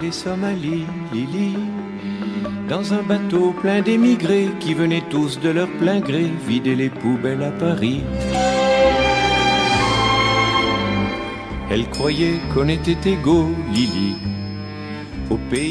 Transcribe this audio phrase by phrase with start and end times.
[0.00, 1.56] des Somalie, Lili,
[2.68, 7.42] dans un bateau plein d'émigrés qui venaient tous de leur plein gré vider les poubelles
[7.42, 8.02] à Paris.
[11.70, 14.33] Elle croyait qu'on était égaux, Lily.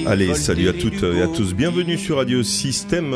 [0.08, 1.54] Allez, salut à toutes et à tous.
[1.54, 3.14] Bienvenue sur Radio Système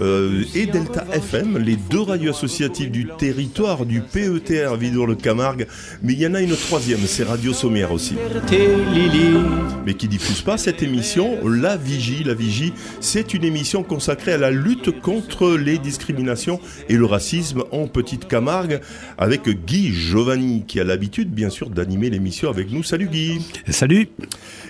[0.00, 5.66] euh, et Delta FM, les deux radios associatives du territoire du PETR Vidour-le-Camargue.
[6.02, 8.16] Mais il y en a une troisième, c'est Radio Sommière aussi.
[9.86, 12.24] Mais qui diffuse pas cette émission, La Vigie.
[12.24, 17.64] La Vigie, c'est une émission consacrée à la lutte contre les discriminations et le racisme
[17.72, 18.80] en Petite Camargue
[19.18, 22.82] avec Guy Giovanni qui a l'habitude, bien sûr, d'animer l'émission avec nous.
[22.82, 23.40] Salut Guy.
[23.68, 24.08] Salut.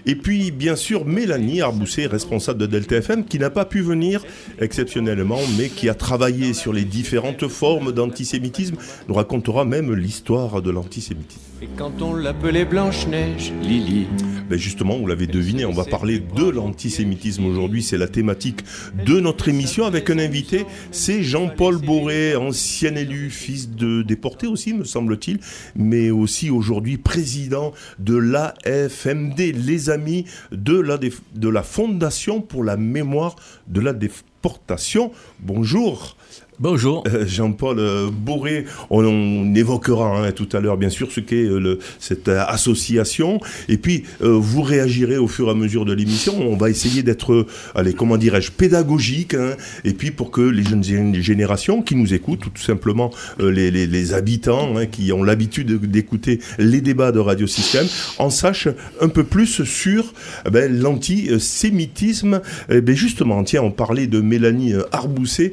[0.06, 4.24] Et puis, bien sûr, Mélanie Arbousset, responsable de Delta FM, qui n'a pas pu venir
[4.60, 8.76] exceptionnellement, mais qui a travaillé sur les différentes formes d'antisémitisme,
[9.08, 11.49] nous racontera même l'histoire de l'antisémitisme.
[11.62, 14.06] Et quand on l'appelait Blanche-Neige, Lily.
[14.48, 17.82] Ben justement, vous l'avez deviné, on va parler de l'antisémitisme aujourd'hui.
[17.82, 18.60] C'est la thématique
[19.04, 20.64] de notre émission avec un invité.
[20.90, 25.38] C'est Jean-Paul Boré, ancien élu, fils de déporté aussi, me semble-t-il,
[25.76, 32.78] mais aussi aujourd'hui président de l'AFMD, les amis de la, de la Fondation pour la
[32.78, 33.36] mémoire
[33.68, 35.12] de la déportation.
[35.40, 36.16] Bonjour.
[36.60, 37.04] Bonjour.
[37.06, 41.78] Euh, Jean-Paul euh, Bourré, on, évoquera hein, tout à l'heure bien sûr ce qu'est euh,
[41.98, 43.40] cette association.
[43.70, 46.34] Et puis vous réagirez au fur et à mesure de l'émission.
[46.38, 49.32] On va essayer d'être, allez, comment dirais-je, pédagogique.
[49.32, 54.76] Hein, et puis pour que les jeunes générations qui nous écoutent, tout simplement les, habitants
[54.76, 57.86] hein, qui ont l'habitude d'écouter les débats de Radio Système,
[58.18, 58.68] en sachent
[59.00, 60.12] un peu plus sur
[60.44, 62.42] eh ben, l'antisémitisme.
[62.68, 65.52] Eh ben, justement, tiens, on parlait de Mélanie Arbousset.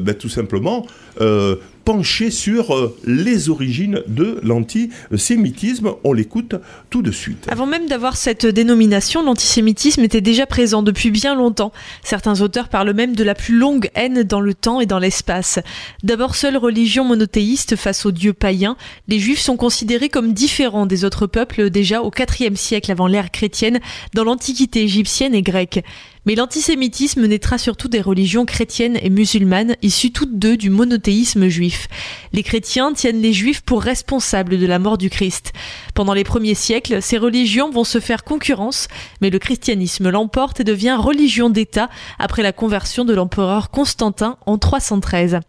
[0.00, 0.86] Ben, tout simplement
[1.20, 5.92] euh, pencher sur euh, les origines de l'antisémitisme.
[6.04, 6.54] On l'écoute
[6.90, 7.46] tout de suite.
[7.48, 11.72] Avant même d'avoir cette dénomination, l'antisémitisme était déjà présent depuis bien longtemps.
[12.04, 15.60] Certains auteurs parlent même de la plus longue haine dans le temps et dans l'espace.
[16.02, 18.76] D'abord seule religion monothéiste face aux dieux païens,
[19.08, 23.30] les juifs sont considérés comme différents des autres peuples déjà au IVe siècle avant l'ère
[23.30, 23.80] chrétienne
[24.12, 25.82] dans l'antiquité égyptienne et grecque.
[26.28, 31.88] Mais l'antisémitisme naîtra surtout des religions chrétiennes et musulmanes, issues toutes deux du monothéisme juif.
[32.34, 35.54] Les chrétiens tiennent les juifs pour responsables de la mort du Christ.
[35.94, 38.88] Pendant les premiers siècles, ces religions vont se faire concurrence,
[39.22, 44.58] mais le christianisme l'emporte et devient religion d'État après la conversion de l'empereur Constantin en
[44.58, 45.40] 313.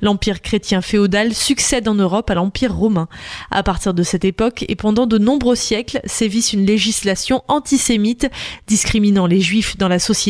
[0.00, 3.08] L'empire chrétien féodal succède en Europe à l'empire romain.
[3.50, 8.28] À partir de cette époque et pendant de nombreux siècles, sévisse une législation antisémite
[8.66, 10.21] discriminant les juifs dans la société,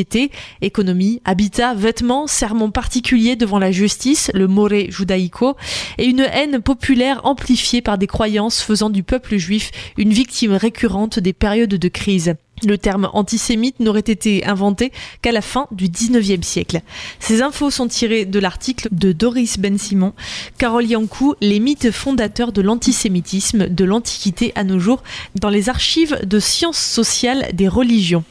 [0.60, 5.56] économie, habitat, vêtements, sermons particuliers devant la justice, le more judaico,
[5.98, 11.18] et une haine populaire amplifiée par des croyances faisant du peuple juif une victime récurrente
[11.18, 12.34] des périodes de crise.
[12.64, 16.80] Le terme antisémite n'aurait été inventé qu'à la fin du 19e siècle.
[17.18, 20.12] Ces infos sont tirées de l'article de Doris Ben-Simon,
[20.58, 25.02] Carole Yankou, Les mythes fondateurs de l'antisémitisme de l'Antiquité à nos jours,
[25.40, 28.24] dans les archives de sciences sociales des religions.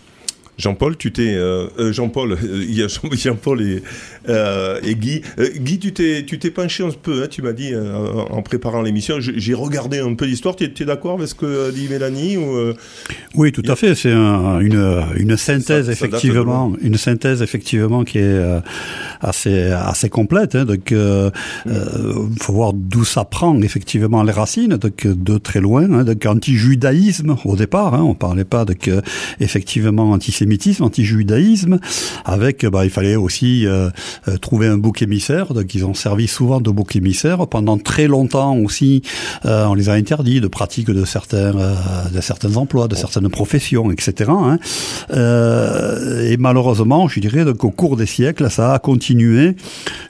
[0.61, 1.33] Jean-Paul, tu t'es.
[1.35, 3.81] Euh, euh, Jean-Paul, il y a Jean-Paul et,
[4.29, 5.21] euh, et Guy.
[5.39, 8.81] Euh, Guy, tu t'es, tu t'es penché un peu, hein, tu m'as dit, en préparant
[8.81, 9.17] l'émission.
[9.19, 10.55] J'ai regardé un peu l'histoire.
[10.55, 12.73] Tu es, d'accord avec ce que dit Mélanie ou,
[13.35, 13.95] Oui, tout à fait.
[13.95, 16.73] C'est une, une synthèse, effectivement.
[16.81, 18.61] Une synthèse, effectivement, qui est
[19.19, 20.55] assez, assez complète.
[20.55, 24.77] Hein, donc, il faut voir d'où ça prend, effectivement, les racines.
[24.77, 25.91] Donc, de très loin.
[25.91, 27.95] Hein, donc, anti-judaïsme, au départ.
[27.95, 28.75] Hein, on parlait pas de
[29.39, 30.50] effectivement, antisémitisme,
[30.81, 31.79] anti-judaïsme.
[32.25, 33.65] Avec, bah, il fallait aussi
[34.27, 35.53] euh, trouver un bouc émissaire.
[35.53, 37.47] Donc ils ont servi souvent de bouc émissaire.
[37.47, 39.01] Pendant très longtemps aussi,
[39.45, 41.75] euh, on les a interdits de pratique de certains, euh,
[42.13, 44.31] de certains emplois, de certaines professions, etc.
[44.31, 44.57] Hein.
[45.11, 49.55] et malheureusement, je dirais donc au cours des siècles, ça a continué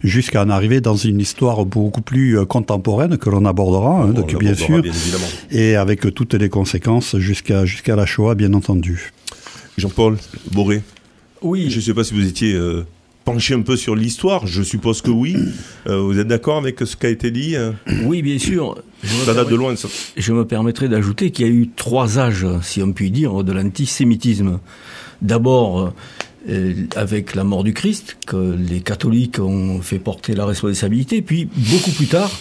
[0.03, 4.53] jusqu'à en arriver dans une histoire beaucoup plus contemporaine que l'on abordera, hein, donc bien
[4.53, 4.81] sûr,
[5.51, 9.11] et avec toutes les conséquences jusqu'à jusqu'à la Shoah, bien entendu.
[9.81, 10.17] Jean-Paul
[10.51, 10.81] Boré.
[11.41, 11.69] Oui.
[11.69, 12.57] Je ne sais pas si vous étiez
[13.23, 15.35] pencher un peu sur l'histoire Je suppose que oui.
[15.87, 17.71] Euh, vous êtes d'accord avec ce qui a été dit euh
[18.03, 18.77] Oui, bien sûr.
[19.03, 19.75] ça date de loin.
[19.75, 19.87] Ça.
[20.17, 23.51] Je me permettrai d'ajouter qu'il y a eu trois âges, si on peut dire, de
[23.51, 24.59] l'antisémitisme.
[25.21, 25.93] D'abord,
[26.49, 31.47] euh, avec la mort du Christ, que les catholiques ont fait porter la responsabilité, puis
[31.55, 32.31] beaucoup plus tard,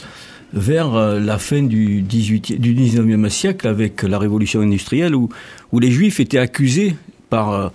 [0.53, 5.29] vers la fin du, 18, du 19e siècle, avec la révolution industrielle, où,
[5.71, 6.97] où les juifs étaient accusés
[7.31, 7.73] par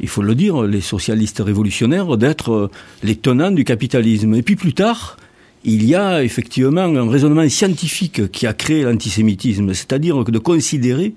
[0.00, 2.70] il faut le dire, les socialistes révolutionnaires d'être euh,
[3.02, 4.34] les tenants du capitalisme.
[4.34, 5.16] Et puis plus tard,
[5.64, 11.14] il y a effectivement un raisonnement scientifique qui a créé l'antisémitisme, c'est-à-dire de considérer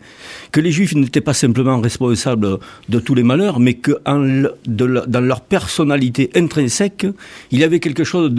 [0.52, 2.58] que les juifs n'étaient pas simplement responsables
[2.88, 7.06] de tous les malheurs, mais que dans leur personnalité intrinsèque,
[7.52, 8.34] il y avait quelque chose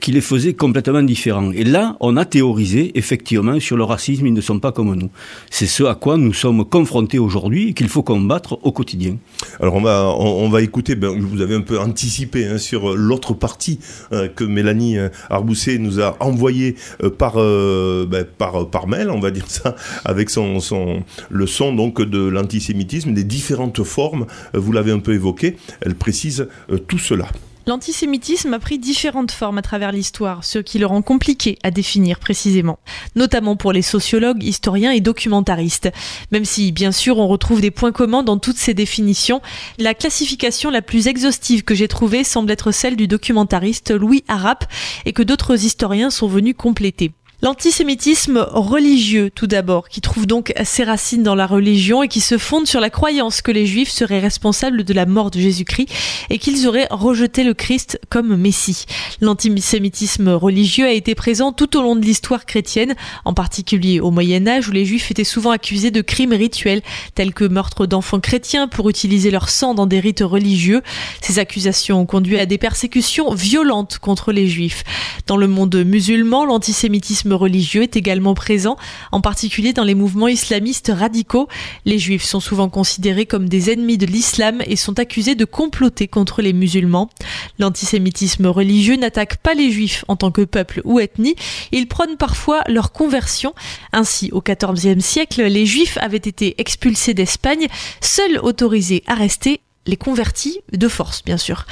[0.00, 1.50] qui les faisait complètement différents.
[1.52, 5.10] Et là, on a théorisé effectivement sur le racisme, ils ne sont pas comme nous.
[5.50, 9.16] C'est ce à quoi nous sommes confrontés aujourd'hui et qu'il faut combattre au quotidien.
[9.60, 13.34] Alors on va, on, va écouter, ben, vous avez un peu anticipé hein, sur l'autre
[13.34, 13.80] partie
[14.12, 15.08] euh, que Mélanie euh,
[15.48, 20.28] Arbousset nous a envoyé euh, par, ben, par, par mail, on va dire ça, avec
[20.30, 25.56] son, son, le son donc de l'antisémitisme, des différentes formes, vous l'avez un peu évoqué,
[25.80, 26.48] elle précise
[26.86, 27.28] tout cela.
[27.68, 32.18] L'antisémitisme a pris différentes formes à travers l'histoire, ce qui le rend compliqué à définir
[32.18, 32.78] précisément,
[33.14, 35.90] notamment pour les sociologues, historiens et documentaristes.
[36.32, 39.42] Même si, bien sûr, on retrouve des points communs dans toutes ces définitions,
[39.78, 44.64] la classification la plus exhaustive que j'ai trouvée semble être celle du documentariste Louis Arap
[45.04, 47.12] et que d'autres historiens sont venus compléter.
[47.40, 52.36] L'antisémitisme religieux, tout d'abord, qui trouve donc ses racines dans la religion et qui se
[52.36, 55.88] fonde sur la croyance que les Juifs seraient responsables de la mort de Jésus-Christ
[56.30, 58.86] et qu'ils auraient rejeté le Christ comme Messie.
[59.20, 64.48] L'antisémitisme religieux a été présent tout au long de l'histoire chrétienne, en particulier au Moyen
[64.48, 66.82] Âge où les Juifs étaient souvent accusés de crimes rituels
[67.14, 70.82] tels que meurtre d'enfants chrétiens pour utiliser leur sang dans des rites religieux.
[71.20, 74.82] Ces accusations ont conduit à des persécutions violentes contre les Juifs.
[75.28, 78.76] Dans le monde musulman, l'antisémitisme religieux est également présent,
[79.12, 81.48] en particulier dans les mouvements islamistes radicaux.
[81.84, 86.08] Les juifs sont souvent considérés comme des ennemis de l'islam et sont accusés de comploter
[86.08, 87.10] contre les musulmans.
[87.58, 91.36] L'antisémitisme religieux n'attaque pas les juifs en tant que peuple ou ethnie,
[91.72, 93.54] il prône parfois leur conversion.
[93.92, 97.68] Ainsi, au XIVe siècle, les juifs avaient été expulsés d'Espagne,
[98.00, 101.66] seuls autorisés à rester les convertis de force, bien sûr.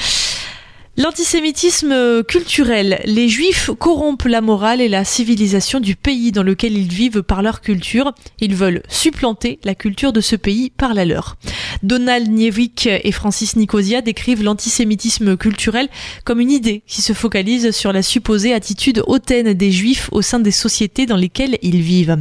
[0.98, 3.02] L'antisémitisme culturel.
[3.04, 7.43] Les juifs corrompent la morale et la civilisation du pays dans lequel ils vivent par
[7.43, 8.14] leur culture.
[8.40, 11.37] Ils veulent supplanter la culture de ce pays par la leur.
[11.82, 15.90] Donald Niewik et Francis Nicosia décrivent l'antisémitisme culturel
[16.25, 20.38] comme une idée qui se focalise sur la supposée attitude hautaine des juifs au sein
[20.38, 22.16] des sociétés dans lesquelles ils vivent.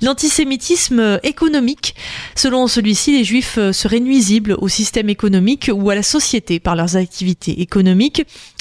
[0.00, 1.96] L'antisémitisme économique.
[2.36, 6.94] Selon celui-ci, les juifs seraient nuisibles au système économique ou à la société par leurs
[6.94, 7.87] activités économiques.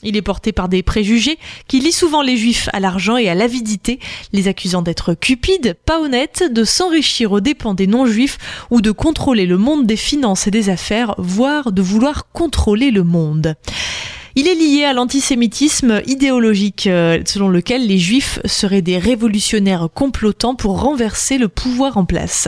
[0.04, 1.38] Il est porté par des préjugés
[1.68, 4.00] qui lient souvent les juifs à l'argent et à l'avidité,
[4.34, 8.38] les accusant d'être cupides, pas honnêtes, de s'enrichir aux dépens des non-juifs
[8.70, 13.04] ou de contrôler le monde des finances et des affaires, voire de vouloir contrôler le
[13.04, 13.56] monde.
[14.40, 20.54] Il est lié à l'antisémitisme idéologique, euh, selon lequel les juifs seraient des révolutionnaires complotants
[20.54, 22.48] pour renverser le pouvoir en place.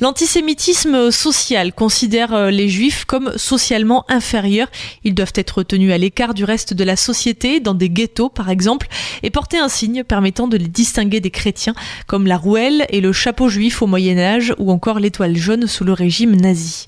[0.00, 4.68] L'antisémitisme social considère euh, les juifs comme socialement inférieurs.
[5.02, 8.48] Ils doivent être tenus à l'écart du reste de la société, dans des ghettos par
[8.48, 8.86] exemple,
[9.24, 11.74] et porter un signe permettant de les distinguer des chrétiens,
[12.06, 15.82] comme la rouelle et le chapeau juif au Moyen Âge, ou encore l'étoile jaune sous
[15.82, 16.86] le régime nazi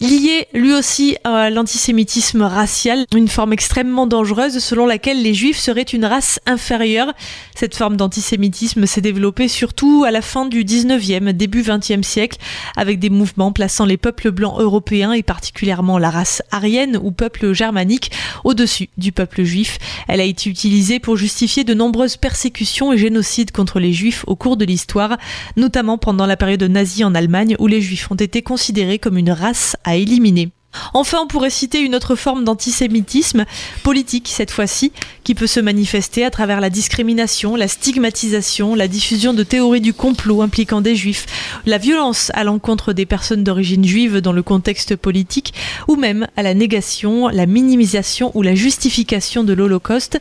[0.00, 5.82] lié lui aussi à l'antisémitisme racial, une forme extrêmement dangereuse selon laquelle les juifs seraient
[5.82, 7.12] une race inférieure.
[7.54, 12.38] Cette forme d'antisémitisme s'est développée surtout à la fin du 19e, début 20e siècle,
[12.76, 17.52] avec des mouvements plaçant les peuples blancs européens et particulièrement la race aryenne ou peuple
[17.52, 18.10] germanique
[18.44, 19.78] au-dessus du peuple juif.
[20.08, 24.36] Elle a été utilisée pour justifier de nombreuses persécutions et génocides contre les juifs au
[24.36, 25.16] cours de l'histoire,
[25.56, 29.30] notamment pendant la période nazie en Allemagne où les juifs ont été considérés comme une
[29.30, 30.50] race à éliminer.
[30.92, 33.44] Enfin, on pourrait citer une autre forme d'antisémitisme,
[33.82, 34.92] politique cette fois-ci,
[35.24, 39.94] qui peut se manifester à travers la discrimination, la stigmatisation, la diffusion de théories du
[39.94, 41.26] complot impliquant des juifs,
[41.66, 45.54] la violence à l'encontre des personnes d'origine juive dans le contexte politique,
[45.88, 50.18] ou même à la négation, la minimisation ou la justification de l'Holocauste.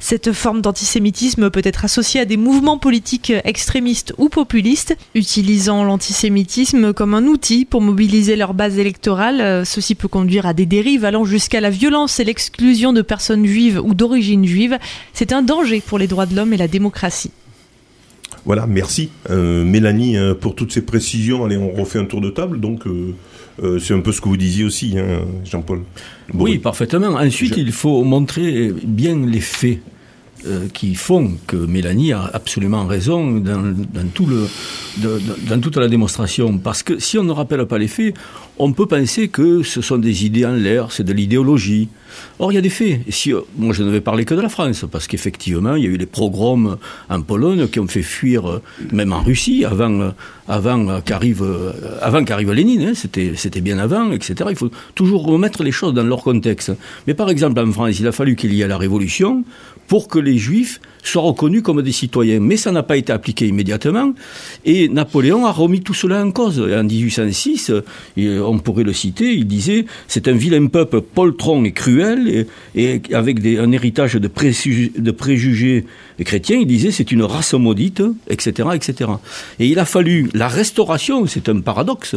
[0.00, 6.92] Cette forme d'antisémitisme peut être associée à des mouvements politiques extrémistes ou populistes, utilisant l'antisémitisme
[6.92, 9.64] comme un outil pour mobiliser leur base électorale.
[9.66, 13.80] Ceci peut conduire à des dérives allant jusqu'à la violence et l'exclusion de personnes juives
[13.82, 14.78] ou d'origine juive.
[15.12, 17.30] C'est un danger pour les droits de l'homme et la démocratie.
[18.44, 21.44] Voilà, merci euh, Mélanie euh, pour toutes ces précisions.
[21.44, 22.60] Allez, on refait un tour de table.
[22.60, 25.82] Donc, euh, c'est un peu ce que vous disiez aussi, hein, Jean-Paul.
[26.34, 27.14] Oui, parfaitement.
[27.14, 29.78] Ensuite, il faut montrer bien les faits
[30.72, 33.74] qui font que Mélanie a absolument raison dans,
[34.12, 34.46] tout le,
[35.48, 36.58] dans toute la démonstration.
[36.58, 38.14] Parce que si on ne rappelle pas les faits,
[38.58, 41.88] on peut penser que ce sont des idées en l'air, c'est de l'idéologie.
[42.38, 43.00] Or, il y a des faits.
[43.08, 45.86] Si, euh, moi, je ne vais parler que de la France, parce qu'effectivement, il y
[45.86, 50.00] a eu des pogroms en Pologne qui ont fait fuir, euh, même en Russie, avant,
[50.00, 50.10] euh,
[50.46, 51.44] avant qu'arrive,
[52.00, 52.20] avant
[52.52, 52.82] Lénine.
[52.82, 54.34] Hein, c'était, c'était bien avant, etc.
[54.50, 56.72] Il faut toujours remettre les choses dans leur contexte.
[57.08, 59.44] Mais par exemple, en France, il a fallu qu'il y ait la Révolution
[59.86, 62.40] pour que les juifs soient reconnus comme des citoyens.
[62.40, 64.14] Mais ça n'a pas été appliqué immédiatement.
[64.64, 66.60] Et Napoléon a remis tout cela en cause.
[66.60, 67.72] en 1806,
[68.16, 73.44] on pourrait le citer, il disait c'est un vilain peuple poltron et cruel, et, avec
[73.44, 75.84] un héritage de, de préjugés
[76.24, 76.58] chrétiens.
[76.58, 79.10] Il disait c'est une race maudite, etc., etc.
[79.58, 82.16] Et il a fallu la restauration, c'est un paradoxe,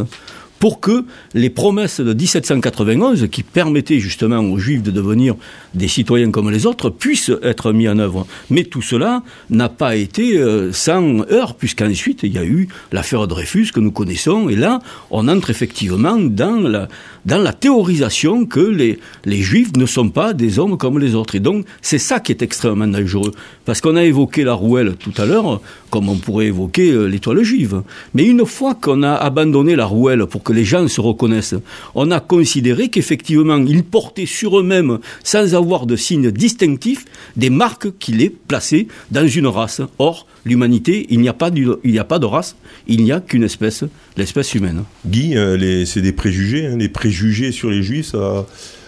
[0.59, 5.35] pour que les promesses de 1791, qui permettaient justement aux Juifs de devenir
[5.73, 8.25] des citoyens comme les autres, puissent être mis en œuvre.
[8.49, 13.27] Mais tout cela n'a pas été euh, sans heurts, puisqu'ensuite il y a eu l'affaire
[13.27, 14.79] Dreyfus que nous connaissons, et là
[15.11, 16.87] on entre effectivement dans la,
[17.25, 21.35] dans la théorisation que les, les Juifs ne sont pas des hommes comme les autres.
[21.35, 23.31] Et donc c'est ça qui est extrêmement dangereux,
[23.65, 27.43] parce qu'on a évoqué la rouelle tout à l'heure, comme on pourrait évoquer euh, l'étoile
[27.43, 27.81] juive.
[28.13, 31.55] Mais une fois qu'on a abandonné la rouelle pour que les gens se reconnaissent.
[31.95, 37.05] On a considéré qu'effectivement, ils portaient sur eux-mêmes, sans avoir de signes distinctifs,
[37.35, 39.81] des marques qui les plaçaient dans une race.
[39.99, 42.55] Or, l'humanité, il n'y a, pas a pas de race,
[42.87, 43.83] il n'y a qu'une espèce,
[44.15, 44.83] l'espèce humaine.
[45.05, 47.16] Guy, euh, c'est des préjugés, hein, préjugés
[47.51, 48.15] sur les juifs,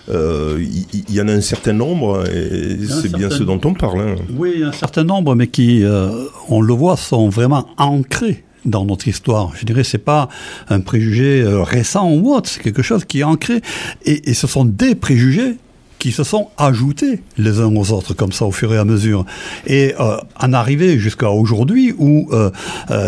[0.09, 0.65] il euh,
[1.09, 4.01] y, en a un certain nombre, et c'est bien ce dont on parle.
[4.01, 4.15] Hein.
[4.35, 6.09] Oui, un certain nombre, mais qui, euh,
[6.47, 9.51] on le voit, sont vraiment ancrés dans notre histoire.
[9.55, 10.27] Je dirais c'est pas
[10.69, 13.61] un préjugé euh, récent ou autre, c'est quelque chose qui est ancré.
[14.03, 15.57] Et, ce sont des préjugés
[15.99, 19.25] qui se sont ajoutés les uns aux autres comme ça au fur et à mesure
[19.67, 22.49] et euh, en arriver jusqu'à aujourd'hui où euh,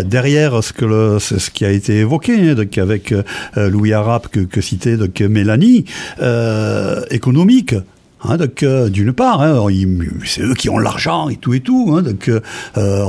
[0.04, 3.14] derrière ce que le, ce qui a été évoqué hein, donc avec
[3.56, 5.86] Louis Arabe que, que citait donc Mélanie
[7.10, 7.76] économique
[8.24, 9.66] Hein, donc, euh, d'une part, hein,
[10.26, 11.96] c'est eux qui ont l'argent et tout et tout.
[11.96, 12.40] Hein, donc, euh,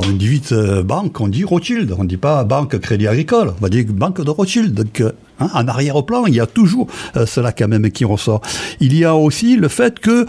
[0.02, 3.62] on dit vite euh, banque, on dit Rothschild, on dit pas banque Crédit Agricole, on
[3.62, 4.72] va dire banque de Rothschild.
[4.72, 5.02] Donc,
[5.42, 6.86] hein, en arrière-plan, il y a toujours
[7.26, 8.40] cela quand même qui ressort.
[8.80, 10.26] Il y a aussi le fait que,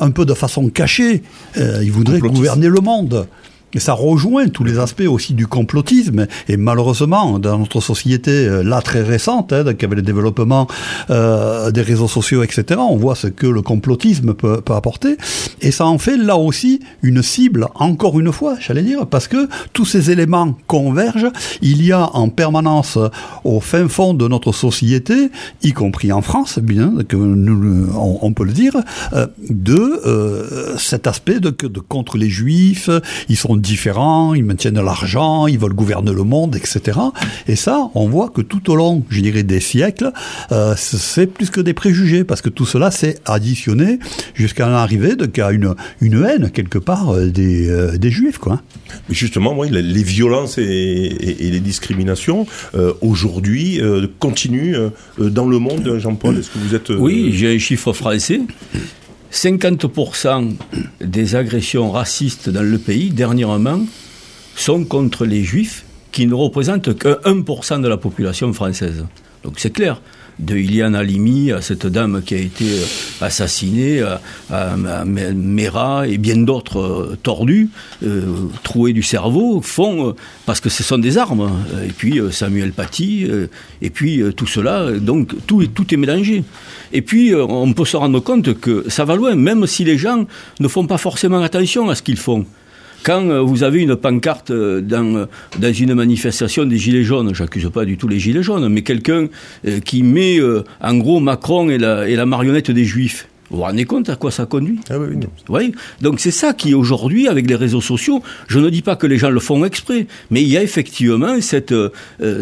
[0.00, 1.22] un peu de façon cachée,
[1.56, 3.26] ils voudraient gouverner le monde.
[3.74, 6.26] Et ça rejoint tous les aspects aussi du complotisme.
[6.48, 10.66] Et malheureusement, dans notre société, euh, là très récente, hein, avec le développement
[11.10, 15.16] euh, des réseaux sociaux, etc., on voit ce que le complotisme peut, apporter.
[15.60, 19.48] Et ça en fait là aussi une cible, encore une fois, j'allais dire, parce que
[19.72, 21.30] tous ces éléments convergent.
[21.60, 22.98] Il y a en permanence
[23.44, 25.30] au fin fond de notre société,
[25.62, 28.76] y compris en France, bien que nous, on, peut le dire,
[29.12, 32.88] euh, de euh, cet aspect de contre les juifs.
[33.28, 36.98] Ils sont différents, ils maintiennent l'argent, ils veulent gouverner le monde, etc.
[37.46, 40.12] Et ça, on voit que tout au long, je dirais, des siècles,
[40.52, 43.98] euh, c'est plus que des préjugés, parce que tout cela s'est additionné
[44.34, 48.62] jusqu'à l'arrivée de qu'à une, une haine, quelque part, euh, des, euh, des juifs, quoi.
[49.08, 52.46] Mais justement, oui, les violences et, les discriminations,
[53.00, 53.80] aujourd'hui,
[54.18, 54.76] continuent
[55.18, 55.98] dans le monde.
[55.98, 56.90] Jean-Paul, est-ce que vous êtes...
[56.90, 58.40] Oui, j'ai un chiffre français.
[59.32, 60.54] 50%
[61.00, 63.80] des agressions racistes dans le pays, dernièrement,
[64.56, 69.04] sont contre les juifs, qui ne représentent que 1% de la population française.
[69.44, 70.00] Donc c'est clair
[70.38, 72.84] de Iliane Halimi à cette dame qui a été euh,
[73.20, 74.02] assassinée,
[74.50, 77.70] à, Mera et bien d'autres euh, tordus,
[78.04, 80.14] euh, troués du cerveau, font,
[80.46, 81.50] parce que ce sont des armes,
[81.84, 83.28] et puis Samuel Paty,
[83.82, 86.44] et puis tout cela, donc tout, tout est mélangé.
[86.92, 90.26] Et puis on peut se rendre compte que ça va loin, même si les gens
[90.60, 92.46] ne font pas forcément attention à ce qu'ils font.
[93.02, 95.26] Quand euh, vous avez une pancarte euh, dans, euh,
[95.58, 99.28] dans une manifestation des Gilets jaunes, j'accuse pas du tout les Gilets jaunes, mais quelqu'un
[99.84, 100.38] qui met
[100.80, 104.46] en gros Macron et la marionnette des Juifs, vous vous rendez compte à quoi ça
[104.46, 105.16] conduit ah oui,
[105.48, 105.72] oui.
[106.02, 109.18] Donc c'est ça qui aujourd'hui, avec les réseaux sociaux, je ne dis pas que les
[109.18, 111.90] gens le font exprès, mais il y a effectivement cette, euh,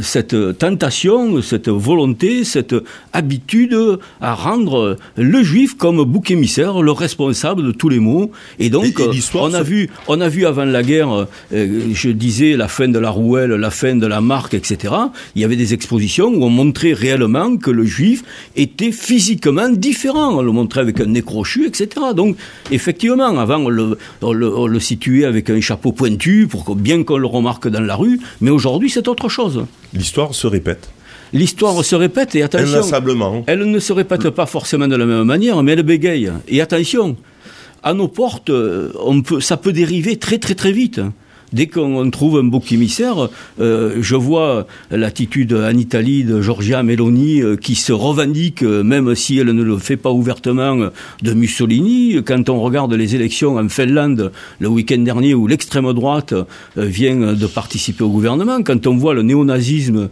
[0.03, 2.75] cette tentation, cette volonté, cette
[3.13, 3.77] habitude
[4.21, 8.31] à rendre le juif comme bouc émissaire, le responsable de tous les maux.
[8.59, 9.01] Et donc,
[9.35, 12.99] on, a vu, on a vu avant la guerre, euh, je disais, la fin de
[12.99, 14.95] la rouelle, la fin de la marque, etc.
[15.35, 18.25] Il y avait des expositions où on montrait réellement que le juif
[18.57, 20.39] était physiquement différent.
[20.39, 21.89] On le montrait avec un nez crochu, etc.
[22.15, 22.37] Donc,
[22.71, 23.65] effectivement, avant,
[24.23, 27.97] on le, situait avec un chapeau pointu pour que, bien qu'on le remarque dans la
[27.97, 29.67] rue, mais aujourd'hui, c'est autre chose.
[29.93, 30.91] L'histoire se répète.
[31.33, 32.83] L'histoire se répète et attention.
[33.47, 36.31] Elle ne se répète pas forcément de la même manière, mais elle bégaye.
[36.49, 37.17] Et attention,
[37.83, 41.01] à nos portes, on peut, ça peut dériver très très très vite
[41.57, 47.41] dès qu'on trouve un bouc émissaire, euh, je vois l'attitude en Italie de Giorgia Meloni
[47.41, 50.91] euh, qui se revendique, euh, même si elle ne le fait pas ouvertement,
[51.23, 52.23] de Mussolini.
[52.25, 56.35] Quand on regarde les élections en Finlande le week-end dernier où l'extrême droite
[56.77, 60.11] vient de participer au gouvernement, quand on voit le néonazisme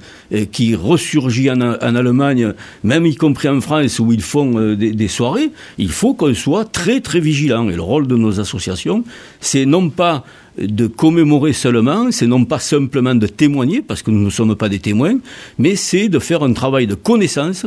[0.50, 5.50] qui ressurgit en, Allemagne, même y compris en France où ils font des, des soirées,
[5.76, 7.68] il faut qu'on soit très très vigilant.
[7.68, 9.04] Et le rôle de nos associations,
[9.40, 10.24] c'est non pas
[10.58, 14.68] de commémorer seulement, c'est non pas simplement de témoigner, parce que nous ne sommes pas
[14.68, 15.18] des témoins,
[15.58, 17.66] mais c'est de faire un travail de connaissance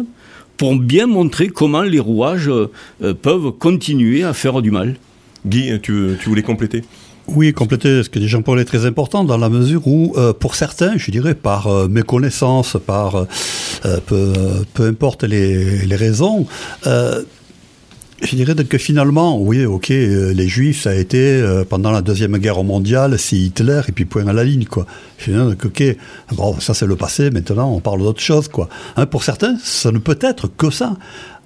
[0.57, 4.95] pour bien montrer comment les rouages euh, peuvent continuer à faire du mal.
[5.45, 6.83] Guy, tu, tu voulais compléter?
[7.27, 10.55] Oui, compléter ce que dit Jean-Paul est très important dans la mesure où, euh, pour
[10.55, 13.27] certains, je dirais, par euh, méconnaissance, par
[14.07, 14.33] peu,
[14.73, 16.47] peu, importe les, les raisons,
[18.21, 22.01] je dirais que finalement, oui, ok, euh, les Juifs, ça a été euh, pendant la
[22.01, 24.87] deuxième guerre mondiale, c'est Hitler et puis point à la ligne, quoi.
[25.19, 25.83] Je dirais que, ok,
[26.33, 27.29] bon, ça c'est le passé.
[27.29, 28.69] Maintenant, on parle d'autre chose, quoi.
[28.95, 30.97] Hein, pour certains, ça ne peut être que ça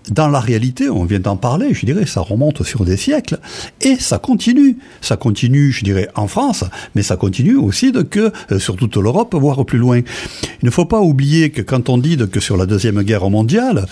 [0.09, 3.39] dans la réalité, on vient d'en parler, je dirais, ça remonte sur des siècles,
[3.81, 4.77] et ça continue.
[4.99, 6.63] Ça continue, je dirais, en France,
[6.95, 9.99] mais ça continue aussi de que euh, sur toute l'Europe, voire plus loin.
[9.99, 13.85] Il ne faut pas oublier que quand on dit que sur la Deuxième Guerre mondiale,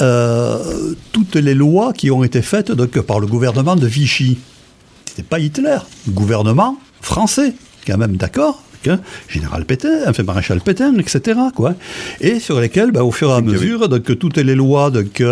[0.00, 4.38] euh, toutes les lois qui ont été faites par le gouvernement de Vichy,
[5.06, 7.54] c'était pas Hitler, le gouvernement français,
[7.86, 8.62] quand même d'accord?
[9.28, 11.38] Général Pétain, enfin maréchal Pétain, etc.
[11.54, 11.74] Quoi.
[12.20, 15.22] Et sur lesquels, ben, au fur et à mesure, donc, toutes les lois donc,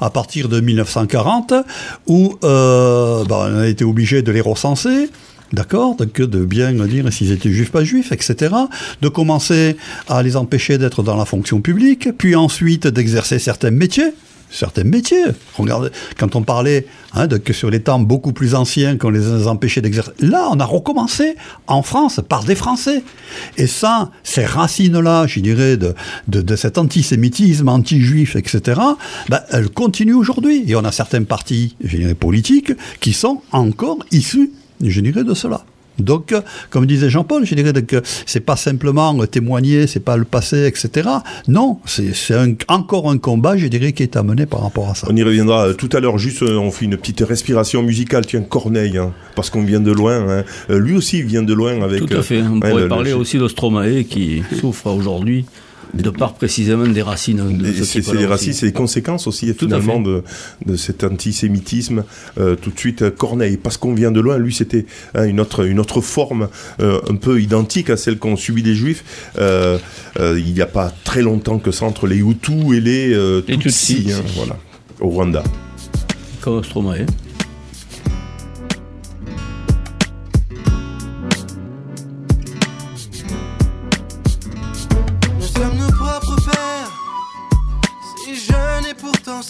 [0.00, 1.54] à partir de 1940,
[2.06, 5.10] où euh, ben, on a été obligé de les recenser,
[5.52, 8.54] D'accord Donc de bien dire s'ils étaient juifs, pas juifs, etc.
[9.02, 9.76] De commencer
[10.08, 14.12] à les empêcher d'être dans la fonction publique, puis ensuite d'exercer certains métiers
[14.50, 15.24] certains métiers.
[16.18, 20.12] Quand on parlait hein, que sur les temps beaucoup plus anciens qu'on les empêchait d'exercer,
[20.20, 23.02] là, on a recommencé en France par des Français.
[23.56, 28.80] Et ça, ces racines-là, je dirais, de cet antisémitisme, anti-juif, etc.,
[29.28, 30.64] ben, elles continuent aujourd'hui.
[30.66, 34.52] Et on a certains partis, je dirais, politiques qui sont encore issus,
[34.82, 35.64] je dirais, de cela.
[35.98, 36.34] Donc,
[36.70, 41.08] comme disait Jean-Paul, je dirais que c'est pas simplement témoigner, c'est pas le passé, etc.
[41.48, 42.12] Non, c'est
[42.68, 45.06] encore un combat, je dirais, qui est amené par rapport à ça.
[45.10, 48.26] On y reviendra euh, tout à l'heure, juste euh, on fait une petite respiration musicale.
[48.26, 50.28] Tiens, Corneille, hein, parce qu'on vient de loin.
[50.28, 50.44] Hein.
[50.70, 52.06] Euh, lui aussi vient de loin avec.
[52.06, 52.42] Tout à fait.
[52.42, 55.44] On pourrait parler aussi d'Ostromae qui souffre aujourd'hui
[55.94, 57.56] de part précisément des racines.
[57.56, 60.22] De c'est les racines, c'est les conséquences aussi finalement de,
[60.66, 62.04] de, cet antisémitisme.
[62.38, 65.40] Euh, tout de suite, euh, Corneille, parce qu'on vient de loin, lui c'était hein, une,
[65.40, 66.48] autre, une autre forme
[66.80, 69.04] euh, un peu identique à celle qu'ont subi les Juifs.
[69.38, 74.22] il n'y a pas très longtemps que ça entre les Hutus et les Tutsis, hein,
[74.36, 74.56] voilà,
[75.00, 75.42] au Rwanda.
[76.40, 77.06] Comme Stromae.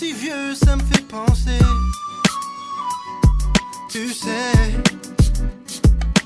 [0.00, 1.58] Si vieux, ça me fait penser.
[3.90, 4.54] Tu sais,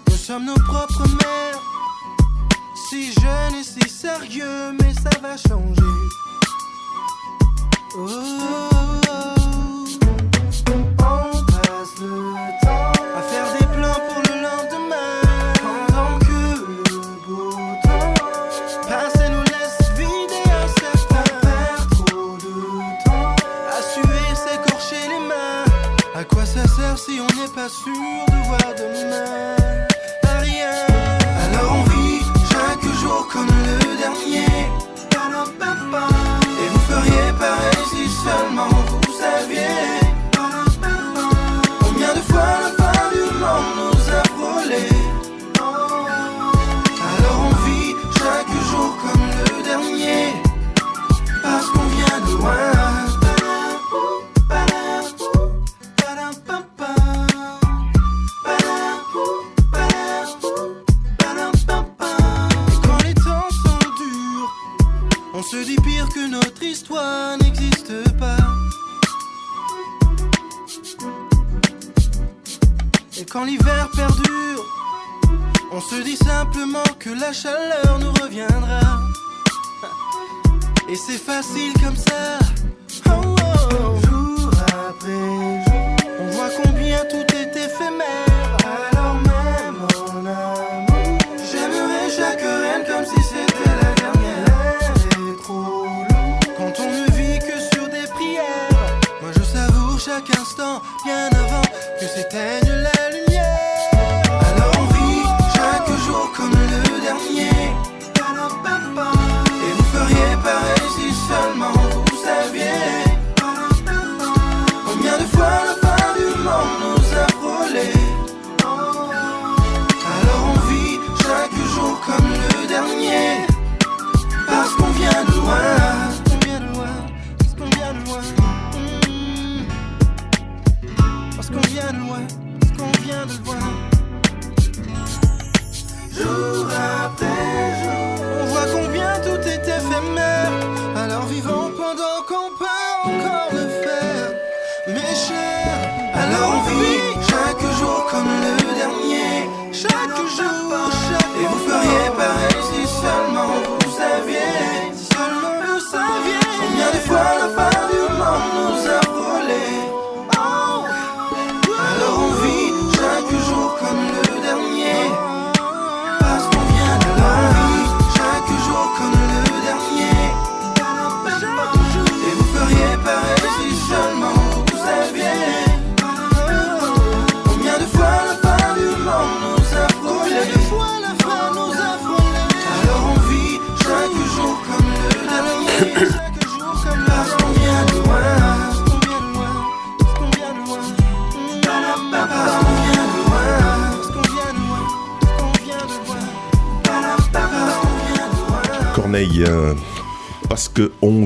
[0.09, 1.61] nous sommes nos propres mères.
[2.89, 5.83] Si jeunes et si sérieux, mais ça va changer.
[7.97, 8.11] oh.
[11.01, 12.64] oh,
[27.65, 27.69] oh.
[27.69, 27.93] sûr
[28.29, 29.57] de voir demain.
[30.41, 30.71] Rien.
[31.45, 34.45] Alors on vit chaque jour comme le dernier.
[34.45, 36.14] Et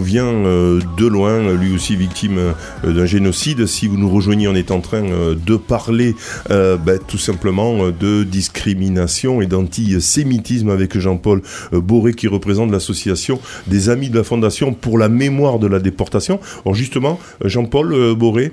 [0.08, 3.66] vient euh, de loin, lui aussi victime euh, d'un génocide.
[3.66, 6.14] Si vous nous rejoignez, on est en train de parler
[6.48, 11.42] ben, tout simplement de discrimination et d'antisémitisme avec Jean-Paul
[11.72, 16.40] Boré qui représente l'association des Amis de la Fondation pour la mémoire de la déportation.
[16.64, 18.52] Alors justement, Jean-Paul Boré,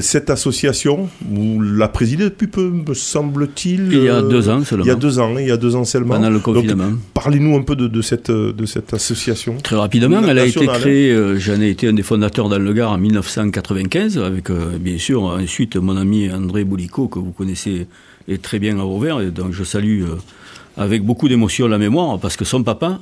[0.00, 4.84] cette association, vous la présidez depuis peu, me semble-t-il Il y a deux ans seulement.
[4.84, 6.14] Il y a deux ans, il y a deux ans seulement.
[6.14, 6.92] Pendant le confinement.
[7.14, 9.56] Parlez-nous un peu de, de, cette, de cette association.
[9.62, 12.92] Très rapidement, elle a été euh, j'en ai été un des fondateurs dans le Gard
[12.92, 17.86] en 1995, avec euh, bien sûr ensuite mon ami André Boulico, que vous connaissez
[18.42, 20.16] très bien à Vauvert, et donc je salue euh,
[20.76, 23.00] avec beaucoup d'émotion la mémoire, parce que son papa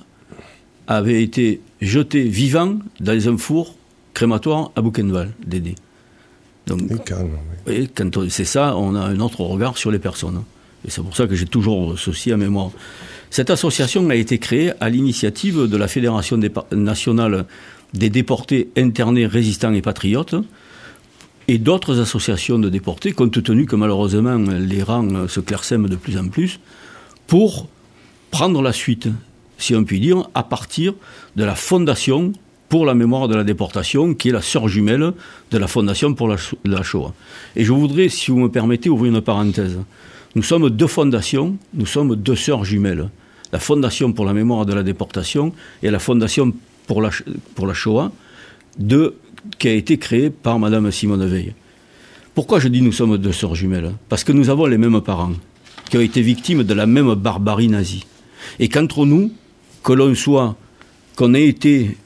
[0.86, 3.74] avait été jeté vivant dans un four
[4.14, 5.74] crématoire à Buchenwald, Dédé.
[6.66, 6.80] Donc,
[7.94, 10.42] quand c'est ça, on a un autre regard sur les personnes.
[10.86, 12.70] Et c'est pour ça que j'ai toujours ceci à mémoire.
[13.36, 16.40] Cette association a été créée à l'initiative de la Fédération
[16.72, 17.44] nationale
[17.92, 20.36] des déportés internés résistants et patriotes
[21.46, 26.16] et d'autres associations de déportés, compte tenu que malheureusement les rangs se clairsèment de plus
[26.16, 26.60] en plus,
[27.26, 27.68] pour
[28.30, 29.08] prendre la suite,
[29.58, 30.94] si on peut dire, à partir
[31.36, 32.32] de la Fondation
[32.70, 35.12] pour la mémoire de la déportation, qui est la sœur jumelle
[35.50, 37.12] de la Fondation pour la, la Shoah.
[37.54, 39.76] Et je voudrais, si vous me permettez, ouvrir une parenthèse.
[40.34, 43.10] Nous sommes deux fondations, nous sommes deux sœurs jumelles
[43.52, 46.52] la Fondation pour la mémoire de la déportation et la Fondation
[46.86, 47.10] pour la,
[47.54, 48.12] pour la Shoah,
[49.58, 51.54] qui a été créée par Madame Simone Veil.
[52.34, 53.92] Pourquoi je dis nous sommes deux sœurs jumelles?
[54.08, 55.32] Parce que nous avons les mêmes parents,
[55.88, 58.04] qui ont été victimes de la même barbarie nazie.
[58.58, 59.32] Et qu'entre nous,
[59.82, 60.56] que l'on soit,
[61.16, 61.96] qu'on ait été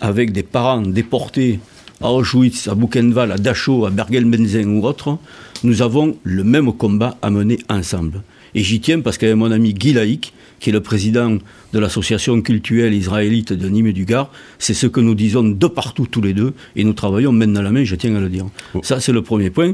[0.00, 1.60] avec des parents déportés
[2.00, 5.18] à Auschwitz, à Buchenwald, à Dachau, à Bergen-Belsen ou autre,
[5.62, 8.22] nous avons le même combat à mener ensemble.
[8.54, 11.38] Et j'y tiens parce qu'avec mon ami Guy Laïc, qui est le président
[11.72, 15.66] de l'association culturelle israélite de Nîmes et du Gard, c'est ce que nous disons de
[15.66, 18.28] partout tous les deux, et nous travaillons main dans la main, je tiens à le
[18.28, 18.46] dire.
[18.74, 18.80] Oh.
[18.82, 19.72] Ça, c'est le premier point.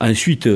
[0.00, 0.48] Ensuite,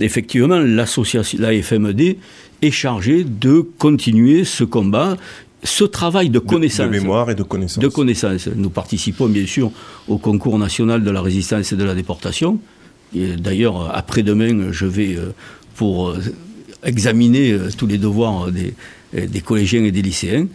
[0.00, 2.16] effectivement, l'association, la FMD
[2.62, 5.16] est chargée de continuer ce combat,
[5.62, 6.86] ce travail de connaissance.
[6.86, 7.82] De, mémoire et de connaissance.
[7.82, 8.48] De connaissance.
[8.54, 9.72] Nous participons bien sûr
[10.08, 12.60] au concours national de la résistance et de la déportation.
[13.14, 15.32] D'ailleurs, après-demain, je vais euh,
[15.76, 16.18] pour euh,
[16.82, 18.70] examiner euh, tous les devoirs des, euh,
[19.16, 20.46] des collégiens et des lycéens.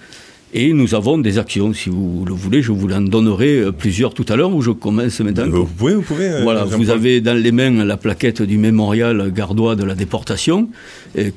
[0.54, 4.14] Et nous avons des actions, si vous le voulez, je vous en donnerai euh, plusieurs
[4.14, 5.48] tout à l'heure, où je commence maintenant.
[5.48, 6.28] Vous pouvez, vous pouvez.
[6.28, 10.70] Euh, voilà, vous avez dans les mains la plaquette du mémorial gardois de la déportation,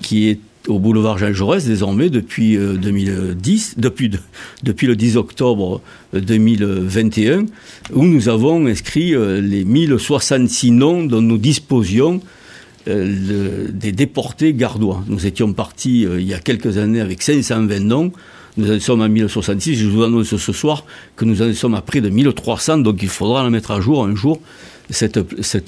[0.00, 4.10] qui est au boulevard Jean Jaurès désormais depuis 2010, depuis,
[4.62, 5.82] depuis le 10 octobre
[6.14, 7.44] 2021,
[7.92, 12.20] où nous avons inscrit les 1066 noms dont nous disposions
[12.86, 15.02] euh, des déportés gardois.
[15.08, 18.12] Nous étions partis euh, il y a quelques années avec 520 noms.
[18.56, 19.76] Nous en sommes à 1066.
[19.76, 20.84] Je vous annonce ce soir
[21.16, 22.78] que nous en sommes à près de 1300.
[22.78, 24.40] Donc il faudra la mettre à jour un jour,
[24.90, 25.16] cette,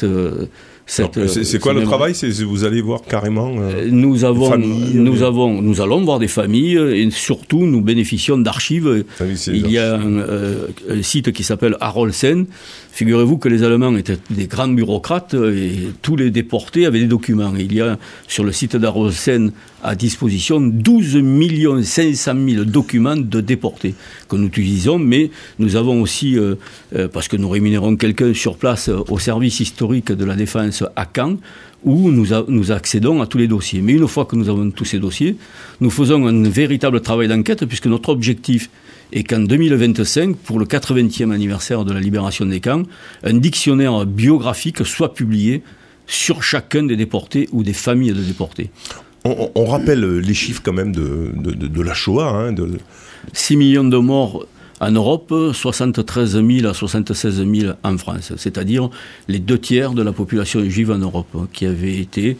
[0.04, 0.46] euh,
[0.86, 2.14] c'est quoi le travail?
[2.46, 7.10] Vous allez voir carrément euh, nous avons, nous avons, nous allons voir des familles et
[7.10, 9.04] surtout nous bénéficions d'archives.
[9.48, 12.46] Il y a un, un site qui s'appelle Harolsen.
[12.92, 17.52] Figurez-vous que les Allemands étaient des grands bureaucrates et tous les déportés avaient des documents.
[17.58, 23.94] il y a sur le site d'Harolsen à disposition 12 500 000 documents de déportés
[24.28, 26.56] que nous utilisons, mais nous avons aussi, euh,
[26.94, 31.06] euh, parce que nous rémunérons quelqu'un sur place au service historique de la défense à
[31.14, 31.36] Caen,
[31.84, 33.80] où nous, nous, accédons à tous les dossiers.
[33.80, 35.36] Mais une fois que nous avons tous ces dossiers,
[35.80, 38.70] nous faisons un véritable travail d'enquête, puisque notre objectif
[39.12, 42.82] est qu'en 2025, pour le 80e anniversaire de la libération des camps,
[43.22, 45.62] un dictionnaire biographique soit publié
[46.06, 48.70] sur chacun des déportés ou des familles de déportés.
[49.24, 52.28] On, rappelle les chiffres quand même de, de, la Shoah.
[52.28, 52.78] Hein, de...
[53.32, 54.46] 6 millions de morts
[54.80, 58.90] En Europe, 73 000 à 76 000 en France, c'est-à-dire
[59.26, 62.36] les deux tiers de la population juive en Europe qui avait été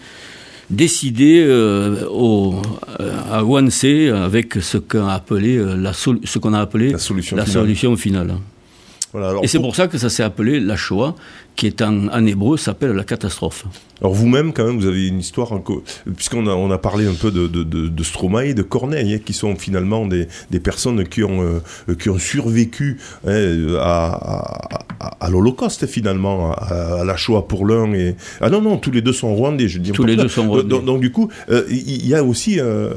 [0.69, 2.57] décidé euh, au,
[3.01, 6.99] euh, à Wannsee avec ce qu'on a appelé, euh, la, ce qu'on a appelé la
[6.99, 7.63] solution la finale.
[7.63, 8.35] Solution finale.
[9.13, 11.15] Voilà, alors Et c'est pour- pour ça que ça s'est appelé la Shoah,
[11.57, 13.65] qui est en, en hébreu s'appelle la catastrophe.
[14.03, 15.51] Alors vous-même, quand même, vous avez une histoire,
[16.15, 19.21] puisqu'on a, on a parlé un peu de, de, de, de Stromae, de Corneille, hein,
[19.25, 21.41] qui sont finalement des, des personnes qui ont,
[21.89, 27.67] euh, qui ont survécu hein, à, à, à l'Holocauste, finalement, à, à la Shoah pour
[27.67, 27.91] l'un.
[27.95, 28.17] Et...
[28.43, 29.93] Ah non, non, tous les deux sont rwandais, je dis.
[29.93, 30.69] Tous les deux sont rwandais.
[30.69, 32.61] Donc, donc, du coup, euh, il y, a aussi...
[32.61, 32.93] euh,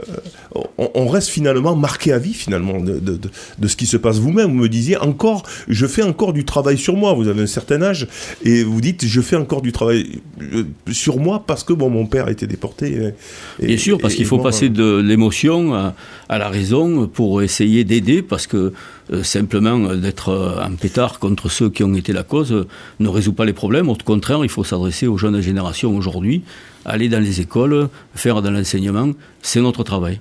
[0.77, 3.95] on, on reste finalement marqué à vie, finalement, de, de, de, de ce qui se
[3.95, 4.17] passe.
[4.17, 7.13] Vous-même, vous me disiez, encore, je fais encore du travail sur moi.
[7.13, 8.05] Vous avez un certain âge,
[8.43, 12.05] et vous dites, je fais encore du travail euh, sur moi parce que bon, mon
[12.05, 13.13] père a été déporté.
[13.59, 15.95] et- Bien sûr, parce et- qu'il et faut moi, passer de l'émotion à,
[16.29, 18.73] à la raison pour essayer d'aider, parce que
[19.11, 22.67] euh, simplement euh, d'être euh, en pétard contre ceux qui ont été la cause euh,
[22.99, 23.89] ne résout pas les problèmes.
[23.89, 26.43] Au contraire, il faut s'adresser aux jeunes générations aujourd'hui,
[26.85, 30.19] aller dans les écoles, faire de l'enseignement, c'est notre travail.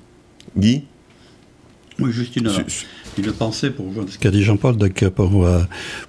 [0.56, 0.82] Guy?
[2.00, 2.48] Oui, juste une,
[3.18, 5.60] Une pensée pour ce qu'a dit Jean-Paul, donc, pour, euh,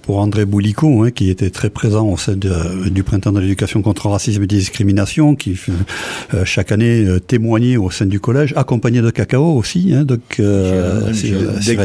[0.02, 3.82] pour André Boulicot, hein, qui était très présent au sein de- du printemps de l'éducation
[3.82, 5.58] contre le racisme et la discrimination, qui
[6.34, 10.20] euh, chaque année euh, témoignait au sein du collège, accompagné de cacao aussi, hein, donc
[10.38, 11.10] euh,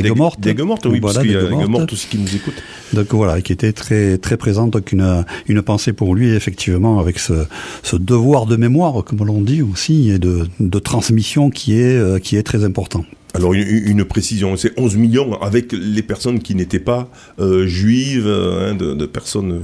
[0.02, 0.40] Des- Mortes.
[0.40, 2.62] des Mortes, oui, Voilà, parce qu'il y a Mortes aussi qui nous écoutent.
[2.94, 7.18] Donc voilà, qui était très très présent, donc une, une pensée pour lui, effectivement, avec
[7.20, 7.34] ce,
[7.84, 12.20] ce devoir de mémoire, comme l'on dit aussi, et de, de transmission qui est, euh,
[12.20, 13.04] qui est très important.
[13.36, 18.26] Alors une, une précision, c'est 11 millions avec les personnes qui n'étaient pas euh, juives,
[18.28, 19.62] euh, hein, de, de personnes...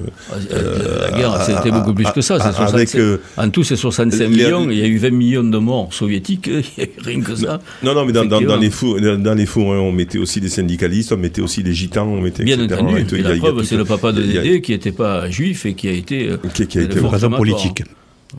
[0.51, 2.38] euh, la guerre, c'était beaucoup plus que ça.
[2.39, 4.69] c'est à- avec, 65 euh, en tout, c'est 65 les- millions.
[4.69, 6.47] Il y a eu 20 millions de morts soviétiques.
[6.77, 7.60] Il y a eu rien que ça.
[7.84, 8.62] Non, non, mais dans, dans, dans Effectivement.
[8.62, 11.73] les fous, dans, dans les hein, on mettait aussi des syndicalistes, on mettait aussi des
[11.73, 12.81] gitans, on mettait Bien etc.
[12.81, 13.01] entendu.
[13.01, 15.88] Et tout, la preuve, c'est le papa de Dédé qui n'était pas juif et qui
[15.88, 16.29] a été.
[16.29, 16.99] euh, Qui, qui a été
[17.38, 17.84] politique.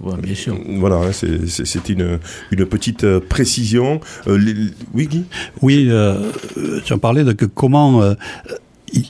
[0.02, 0.57] Ouais, bien sûr.
[0.78, 2.18] Voilà, hein, c'est- une,
[2.50, 4.00] une petite euh, précision.
[4.26, 5.24] Euh, les- oui, Guy?
[5.61, 8.02] Oui, euh, euh, tu en parlais de que comment.
[8.02, 8.14] euh,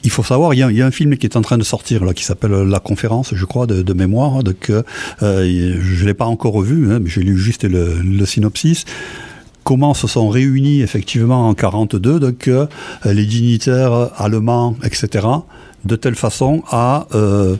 [0.03, 1.57] il faut savoir, il y, a, il y a un film qui est en train
[1.57, 4.41] de sortir là, qui s'appelle La Conférence, je crois, de, de mémoire.
[4.41, 4.81] Donc, euh,
[5.23, 8.85] euh, je l'ai pas encore revu, hein, mais j'ai lu juste le, le synopsis.
[9.65, 12.65] Comment se sont réunis effectivement en 42 donc euh,
[13.05, 15.27] les dignitaires allemands, etc.
[15.83, 17.57] De telle façon à, euh,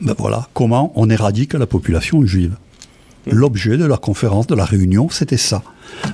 [0.00, 2.56] ben voilà, comment on éradique la population juive.
[3.30, 5.62] L'objet de la conférence, de la réunion, c'était ça.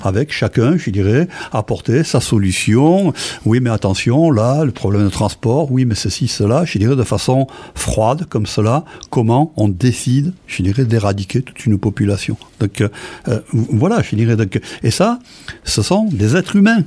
[0.02, 3.12] Avec chacun, je dirais, apporter sa solution.
[3.44, 7.02] Oui, mais attention, là, le problème de transport, oui, mais ceci, cela, je dirais de
[7.02, 12.36] façon froide, comme cela, comment on décide, je dirais, d'éradiquer toute une population.
[12.58, 12.88] Donc, euh,
[13.28, 15.18] euh, voilà, je dirais, donc, et ça,
[15.62, 16.82] ce sont des êtres humains.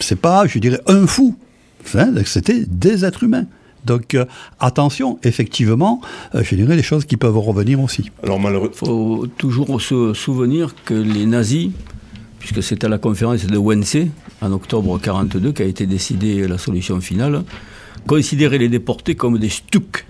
[0.00, 1.36] C'est pas, je dirais, un fou.
[1.94, 3.46] Donc C'était des êtres humains.
[3.84, 4.24] Donc euh,
[4.60, 6.00] attention, effectivement,
[6.34, 8.10] euh, je dirais des choses qui peuvent revenir aussi.
[8.22, 8.70] Alors malheureux.
[8.72, 11.70] Il faut toujours se souvenir que les nazis,
[12.38, 17.00] puisque c'est à la conférence de Wannsee, en octobre 1942, qu'a été décidée la solution
[17.00, 17.44] finale,
[18.06, 20.06] considéraient les déportés comme des Stück.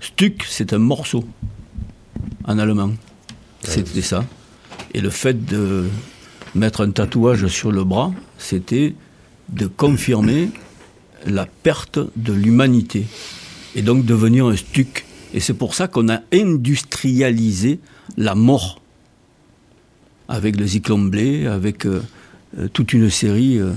[0.00, 1.24] Stück, c'est un morceau,
[2.44, 2.92] en allemand.
[3.62, 4.24] C'était ça.
[4.92, 5.86] Et le fait de
[6.54, 8.94] mettre un tatouage sur le bras, c'était
[9.48, 10.50] de confirmer
[11.26, 13.06] la perte de l'humanité
[13.74, 15.04] et donc devenir un stuc.
[15.32, 17.80] Et c'est pour ça qu'on a industrialisé
[18.16, 18.80] la mort
[20.28, 22.02] avec le zyklon blé, avec euh,
[22.58, 23.72] euh, toute une série, euh,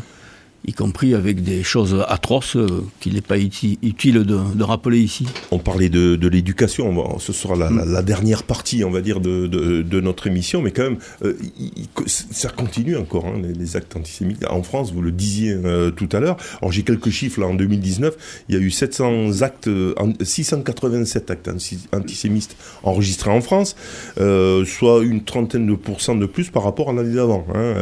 [0.67, 2.67] y compris avec des choses atroces euh,
[2.99, 5.25] qu'il n'est pas uti- utile de, de rappeler ici.
[5.51, 7.93] On parlait de, de l'éducation, ce sera la, la- Mm.
[7.93, 11.87] la dernière partie, on va dire, de, de- notre émission, mais quand même, euh, il-
[12.07, 14.45] ça continue encore, hein, les, les actes antisémites.
[14.49, 17.53] En France, vous le disiez euh, tout à l'heure, alors j'ai quelques chiffres, là, en
[17.55, 23.41] 2019, il y a eu 700 actes, euh, en- 687 actes anti- antisémites enregistrés en
[23.41, 23.75] France,
[24.19, 27.45] euh, soit une trentaine de pourcents de plus par rapport à l'année d'avant.
[27.55, 27.73] hein.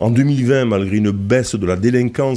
[0.00, 2.29] En 2020, malgré une baisse de la délinquance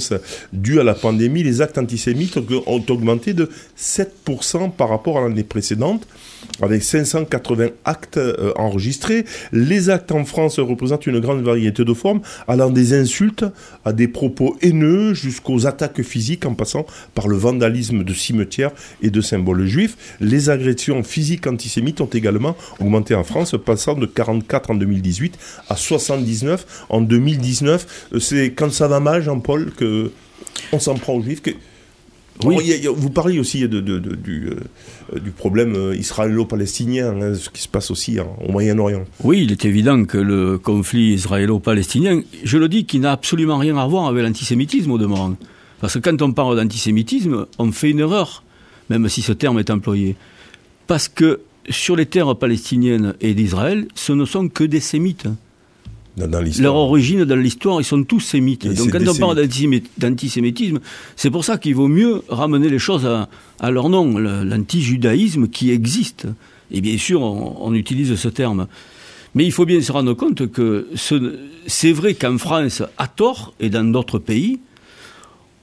[0.51, 5.43] due à la pandémie, les actes antisémites ont augmenté de 7% par rapport à l'année
[5.43, 6.08] précédente,
[6.62, 9.25] avec 580 actes euh, enregistrés.
[9.51, 13.45] Les actes en France représentent une grande variété de formes, allant des insultes
[13.86, 19.10] à des propos haineux jusqu'aux attaques physiques, en passant par le vandalisme de cimetières et
[19.10, 20.17] de symboles juifs.
[20.19, 25.38] Les agressions physiques antisémites ont également augmenté en France, passant de 44 en 2018
[25.69, 28.10] à 79 en 2019.
[28.13, 30.12] Euh, C'est quand ça va mal, Jean-Paul, que
[30.71, 31.41] on s'en prend aux juifs.
[32.43, 32.58] Oui.
[32.96, 37.62] Vous parlez aussi de, de- de- du, euh, du problème euh, israélo-palestinien, hein, ce qui
[37.62, 39.04] se passe aussi au Moyen-Orient.
[39.24, 43.78] Oui, il est évident que le conflit israélo-palestinien, je le dis, qui n'a absolument rien
[43.78, 45.36] à voir avec l'antisémitisme au demeurant.
[45.80, 48.43] Parce que quand on parle d'antisémitisme, on fait une erreur,
[48.89, 50.15] même si ce terme est employé.
[50.88, 55.28] Parce que sur les terres palestiniennes et d'Israël, ce ne sont que des sémites.
[56.15, 58.67] Leur origine dans l'histoire, ils sont tous sémites.
[58.67, 59.47] Donc quand on parle
[59.97, 60.80] d'antisémitisme,
[61.15, 63.08] c'est pour ça qu'il vaut mieux ramener les choses
[63.60, 66.28] à, leur nom, l'antijudaïsme qui existe.
[66.71, 68.67] Et bien sûr, on, utilise ce terme.
[69.34, 70.88] Mais il faut bien se rendre compte que
[71.65, 74.60] c'est vrai qu'en France, à tort, et dans d'autres pays,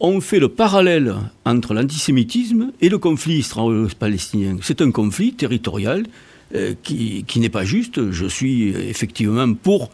[0.00, 4.56] on fait le parallèle entre l'antisémitisme et le conflit israélo-palestinien.
[4.62, 6.06] C'est un conflit territorial
[6.54, 8.10] euh, qui, qui n'est pas juste.
[8.10, 9.90] Je suis effectivement pour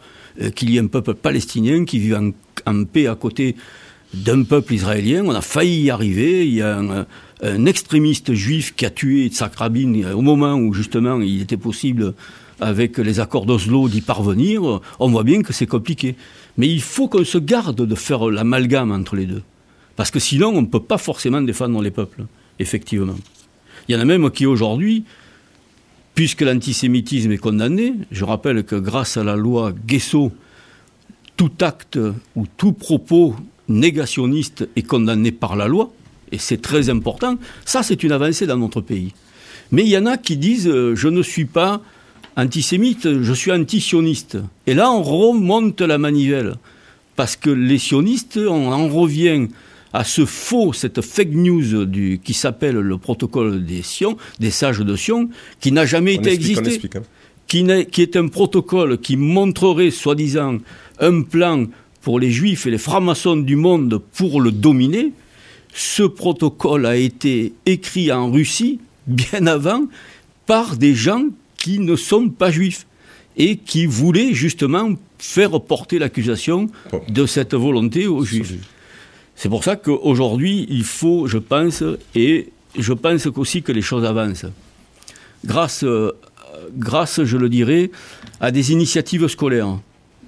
[0.55, 2.31] qu'il y ait un peuple palestinien qui vive
[2.65, 3.55] en, paix à côté
[4.13, 5.23] d'un peuple israélien.
[5.25, 6.45] On a failli y arriver.
[6.47, 11.21] Il y a un, extrémiste juif qui a tué Yitzhak Rabin au moment où justement
[11.21, 12.13] il était possible
[12.59, 14.81] avec les accords d'Oslo d'y parvenir.
[14.99, 16.15] On voit bien que c'est compliqué.
[16.57, 19.43] Mais il faut qu'on se garde de faire l'amalgame entre les deux.
[19.95, 22.25] Parce que sinon, on ne peut pas forcément défendre les peuples,
[22.59, 23.15] effectivement.
[23.87, 25.03] Il y en a même qui aujourd'hui
[26.17, 30.31] puisque l'antisémitisme est condamné, je rappelle que grâce à la loi Guesso,
[31.35, 31.99] tout acte
[32.35, 33.35] ou tout propos
[33.69, 35.93] négationniste est condamné par la loi,
[36.31, 39.13] et c'est très important, ça c'est une avancée dans notre pays.
[39.69, 41.83] Mais il y en a qui disent euh, je ne suis pas
[42.35, 44.39] antisémite, je suis antisioniste.
[44.65, 46.55] Et là on remonte la manivelle,
[47.15, 49.49] parce que les sionistes, on en revient
[49.93, 54.79] à ce faux, cette fake news du, qui s'appelle le protocole des Sion, des sages
[54.79, 57.01] de Sion, qui n'a jamais été existé, hein.
[57.47, 60.57] qui, qui est un protocole qui montrerait, soi-disant,
[60.99, 61.65] un plan
[62.01, 65.11] pour les juifs et les francs-maçons du monde pour le dominer.
[65.73, 69.87] Ce protocole a été écrit en Russie bien avant
[70.45, 71.25] par des gens
[71.57, 72.87] qui ne sont pas juifs
[73.35, 76.69] et qui voulaient justement faire porter l'accusation
[77.09, 78.55] de cette volonté aux juifs.
[79.37, 81.83] C'est pour ça qu'aujourd'hui, il faut, je pense,
[82.15, 84.47] et je pense aussi que les choses avancent.
[85.45, 86.11] Grâce, euh,
[86.75, 87.91] grâce, je le dirais,
[88.41, 89.77] à des initiatives scolaires.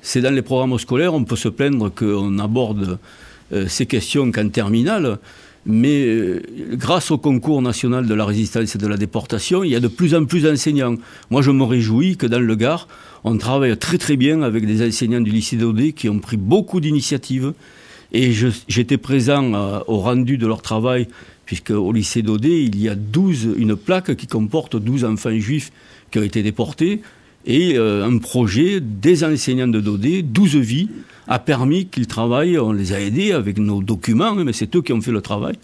[0.04, 3.00] C'est dans les programmes scolaires, on peut se plaindre qu'on aborde
[3.52, 5.17] euh, ces questions qu'en terminale,
[5.65, 6.43] mais euh,
[6.74, 9.88] grâce au concours national de la résistance et de la déportation, il y a de
[9.88, 10.98] plus en plus d'enseignants.
[11.32, 12.88] Moi, je me réjouis que dans le Gard,
[13.24, 16.80] on travaille très très bien avec des enseignants du lycée d'Odé qui ont pris beaucoup
[16.80, 17.54] d'initiatives
[18.12, 18.32] et
[18.67, 21.08] j'étais présent euh, au rendu de leur travail,
[21.45, 25.72] puisque au lycée d'Odé, il y a 12, une plaque qui comporte 12 enfants juifs
[26.12, 27.02] qui ont été déportés.
[27.45, 30.89] Et euh, un projet des enseignants de Dodé, 12 vies,
[31.28, 32.58] a permis qu'ils travaillent.
[32.58, 35.56] On les a aidés avec nos documents, mais c'est eux qui ont fait le travail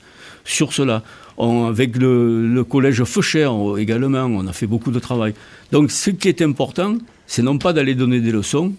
[0.45, 1.03] sur cela.
[1.39, 5.34] avec le, collège Faucher également, on a fait beaucoup de travail.
[5.71, 8.73] Donc ce qui est important, c'est non pas d'aller donner des leçons,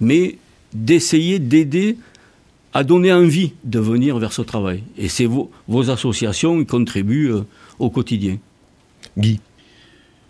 [0.00, 0.36] mais
[0.74, 1.96] d'essayer d'aider
[2.76, 4.82] a donné envie de venir vers ce travail.
[4.98, 7.46] Et c'est vos, vos, associations qui contribuent euh,
[7.78, 8.36] au quotidien.
[9.16, 9.40] Guy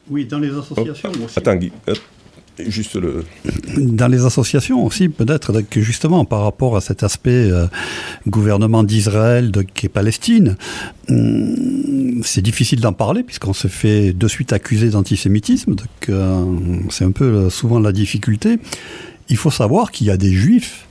[0.08, 1.38] Oui, dans les associations aussi.
[1.38, 1.72] Attends, Guy.
[2.68, 3.24] Juste le...
[3.76, 7.66] Dans les associations aussi, peut-être que justement par rapport à cet aspect euh,
[8.28, 10.56] gouvernement d'Israël qui est Palestine,
[11.08, 15.74] hum, c'est difficile d'en parler puisqu'on se fait de suite accuser d'antisémitisme.
[15.74, 16.44] Donc euh,
[16.90, 18.58] c'est un peu souvent la difficulté.
[19.28, 20.85] Il faut savoir qu'il y a des juifs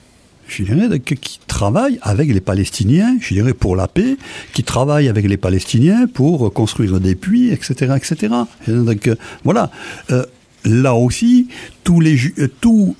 [0.48, 4.16] je dirais, qui travaillent avec les Palestiniens, je dirais, pour la paix,
[4.52, 8.34] qui travaillent avec les Palestiniens pour construire des puits, etc., etc.
[8.68, 9.10] Donc,
[9.44, 9.70] voilà.
[10.10, 10.24] Euh,
[10.66, 11.48] là aussi,
[11.84, 12.48] tous les, euh,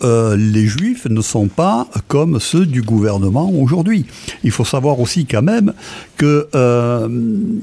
[0.05, 4.07] euh, les juifs ne sont pas comme ceux du gouvernement aujourd'hui.
[4.45, 5.73] Il faut savoir aussi quand même
[6.17, 7.09] que euh,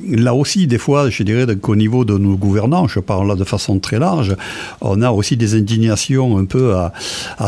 [0.10, 3.46] là aussi, des fois, je dirais qu'au niveau de nos gouvernants, je parle là de
[3.46, 4.36] façon très large,
[4.82, 6.92] on a aussi des indignations un peu à,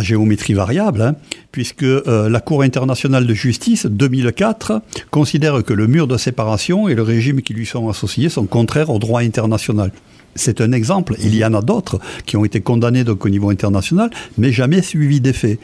[0.02, 1.16] géométrie variable, hein,
[1.52, 7.02] puisque la Cour internationale de justice, 2004, considère que le mur de séparation et le
[7.02, 9.92] régime qui lui sont associés sont contraires au droit international.
[10.36, 11.16] C'est un exemple.
[11.22, 14.82] Il y en a d'autres qui ont été condamnés donc, au niveau international, mais jamais
[14.82, 15.60] suivis des faits.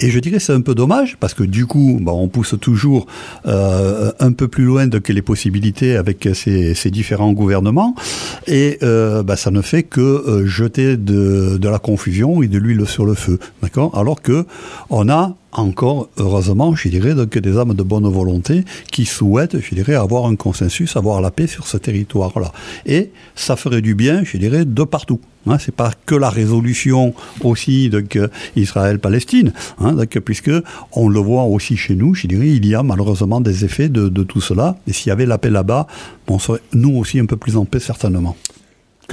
[0.00, 3.06] Et je dirais c'est un peu dommage parce que du coup, bah, on pousse toujours
[3.46, 7.94] euh, un peu plus loin que les possibilités avec ces, ces différents gouvernements,
[8.46, 12.58] et euh, bah, ça ne fait que euh, jeter de, de, la confusion et de
[12.58, 13.96] l'huile sur le feu, d'accord?
[13.96, 14.44] Alors que
[14.90, 19.74] on a encore, heureusement, je dirais, donc, des âmes de bonne volonté qui souhaitent, je
[19.74, 22.52] dirais, avoir un consensus, avoir la paix sur ce territoire-là.
[22.86, 25.20] Et ça ferait du bien, je dirais, de partout.
[25.46, 28.04] Hein, c'est pas que la résolution aussi de
[28.54, 30.52] Israël-Palestine, hein, puisque
[30.92, 34.08] on le voit aussi chez nous, je dirais, il y a malheureusement des effets de,
[34.22, 34.76] tout cela.
[34.86, 35.86] Et s'il y avait la paix là-bas,
[36.28, 38.36] on serait nous aussi un peu plus en paix certainement.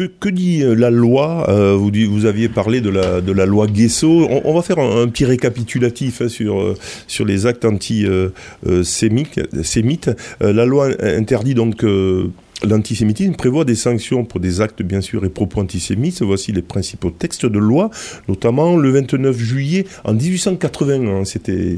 [0.08, 1.46] Que, dit euh, la loi
[1.76, 4.28] vous, vous aviez parlé de la, loi Guesso.
[4.46, 6.76] On, va faire un, petit récapitulatif hein, sur,
[7.08, 9.32] sur les actes anti-sémites.
[10.40, 11.84] la loi interdit donc
[12.68, 16.22] L'antisémitisme prévoit des sanctions pour des actes, bien sûr, et propos antisémites.
[16.22, 17.90] Voici les principaux textes de loi,
[18.28, 21.24] notamment le 29 juillet en 1881.
[21.24, 21.78] C'était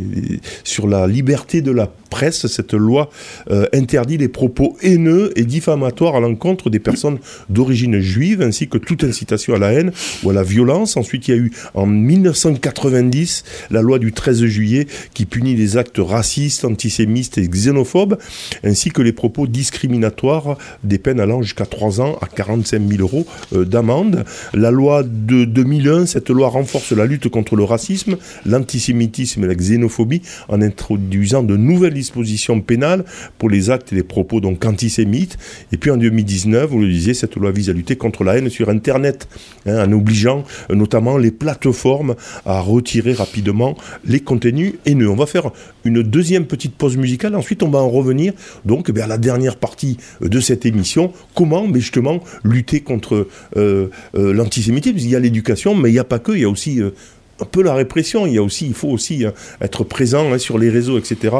[0.63, 2.47] sur la liberté de la presse.
[2.47, 3.09] Cette loi
[3.51, 7.19] euh, interdit les propos haineux et diffamatoires à l'encontre des personnes
[7.49, 9.91] d'origine juive, ainsi que toute incitation à la haine
[10.23, 10.97] ou à la violence.
[10.97, 15.77] Ensuite, il y a eu en 1990 la loi du 13 juillet qui punit les
[15.77, 18.17] actes racistes, antisémites et xénophobes,
[18.63, 23.25] ainsi que les propos discriminatoires des peines allant jusqu'à 3 ans à 45 000 euros
[23.53, 24.25] euh, d'amende.
[24.53, 29.55] La loi de 2001, cette loi renforce la lutte contre le racisme, l'antisémitisme et la
[29.55, 33.05] xénophobie en introduisant de nouvelles dispositions pénales
[33.37, 35.37] pour les actes et les propos donc antisémites.
[35.71, 38.49] Et puis en 2019, vous le disiez, cette loi vise à lutter contre la haine
[38.49, 39.27] sur Internet,
[39.65, 42.15] hein, en obligeant euh, notamment les plateformes
[42.45, 45.09] à retirer rapidement les contenus haineux.
[45.09, 45.51] On va faire
[45.85, 48.33] une deuxième petite pause musicale, ensuite on va en revenir
[48.65, 53.89] donc eh à la dernière partie de cette émission comment mais justement lutter contre euh,
[54.15, 54.97] euh, l'antisémitisme.
[54.97, 56.91] Il y a l'éducation, mais il n'y a pas que, il y a aussi euh,
[57.39, 58.27] un peu la répression.
[58.27, 61.35] Il y a aussi, il faut aussi hein, être présent hein, sur les réseaux, etc.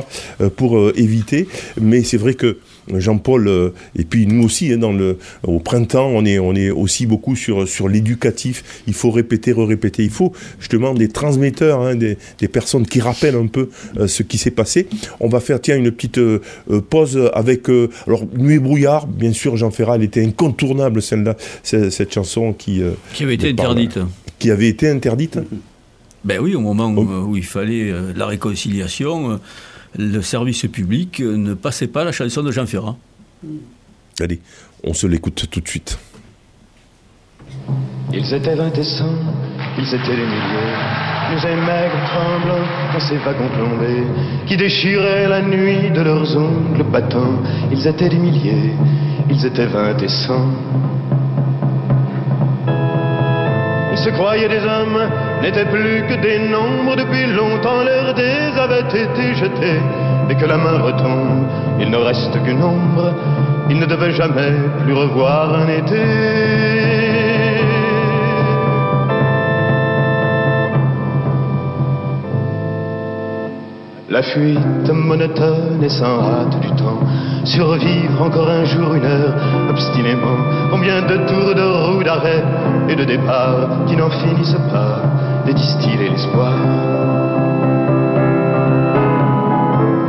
[0.56, 1.48] pour éviter.
[1.80, 2.58] Mais c'est vrai que
[2.94, 6.70] Jean-Paul, euh, et puis nous aussi, hein, dans le, au printemps, on est, on est
[6.70, 8.84] aussi beaucoup sur, sur l'éducatif.
[8.88, 10.04] Il faut répéter, répéter.
[10.04, 14.24] Il faut justement des transmetteurs, hein, des, des, personnes qui rappellent un peu euh, ce
[14.24, 14.88] qui s'est passé.
[15.20, 16.40] On va faire, tiens, une petite euh,
[16.90, 17.70] pause avec,
[18.08, 22.82] alors, Nuit et brouillard, bien sûr, Jean Ferrat, elle était incontournable, celle-là, cette chanson qui...
[23.14, 24.00] qui avait été interdite.
[24.40, 25.40] Qui avait été interdite
[26.26, 27.26] Ben oui, au moment où, oh.
[27.30, 29.40] où il fallait la réconciliation
[29.98, 32.98] le service public ne passait pas la chanson de Jean Ferrand.
[34.20, 34.40] Allez,
[34.84, 35.98] on se l'écoute tout de suite.
[38.14, 39.16] Ils étaient vingt et cent,
[39.78, 40.76] ils étaient des milliers,
[41.32, 44.04] nous maigres tremblants dans ces wagons plombés,
[44.48, 47.42] qui déchiraient la nuit de leurs ongles battants.
[47.72, 48.74] Ils étaient des milliers,
[49.30, 50.50] ils étaient vingt et cent.
[53.94, 55.10] Ils se croyaient des hommes,
[55.42, 56.96] n'étaient plus que des nombres.
[56.96, 59.82] Depuis longtemps, leurs dés avaient été jetés.
[60.28, 61.46] Dès que la main retombe,
[61.80, 63.14] il ne reste qu'une ombre.
[63.70, 67.02] Ils ne devaient jamais plus revoir un été.
[74.10, 77.00] La fuite monotone et sans hâte du temps,
[77.46, 79.34] survivre encore un jour, une heure,
[79.70, 80.36] obstinément,
[80.70, 82.44] combien de tours de roue d'arrêt
[82.90, 85.02] et de départ qui n'en finissent pas
[85.46, 86.54] de distiller l'espoir.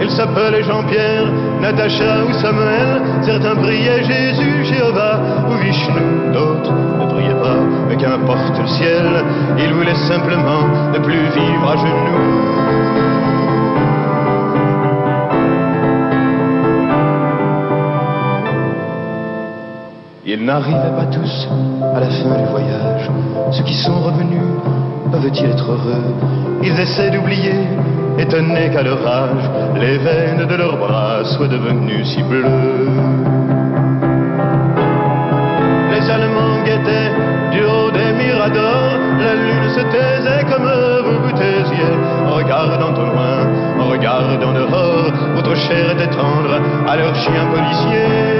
[0.01, 1.27] Ils s'appelaient Jean-Pierre,
[1.61, 8.59] Natacha ou Samuel, certains priaient Jésus, Jéhovah ou Vishnu, d'autres ne priaient pas, mais qu'importe
[8.59, 9.25] le ciel,
[9.59, 12.73] ils voulaient simplement ne plus vivre à genoux.
[20.25, 21.49] Ils n'arrivaient pas tous
[21.95, 23.11] à la fin du voyage.
[23.53, 24.41] Ceux qui sont revenus
[25.13, 26.05] peuvent-ils être heureux
[26.63, 27.55] Ils essaient d'oublier,
[28.19, 29.45] étonnés qu'à leur âge,
[29.79, 32.45] les veines de leurs bras soient devenues si bleues.
[35.93, 37.13] Les Allemands guettaient
[37.53, 38.97] du haut des miradors,
[39.27, 40.69] la lune se taisait comme
[41.05, 41.93] vous vous taisiez,
[42.27, 43.37] en regardant au loin,
[43.81, 46.59] en regardant dehors, votre chair était tendre
[46.89, 48.32] à leurs chiens policiers.